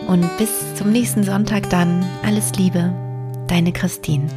Und 0.06 0.28
bis 0.38 0.50
zum 0.74 0.90
nächsten 0.90 1.22
Sonntag 1.22 1.68
dann 1.70 2.04
alles 2.24 2.52
Liebe, 2.54 2.92
deine 3.46 3.72
Christine. 3.72 4.28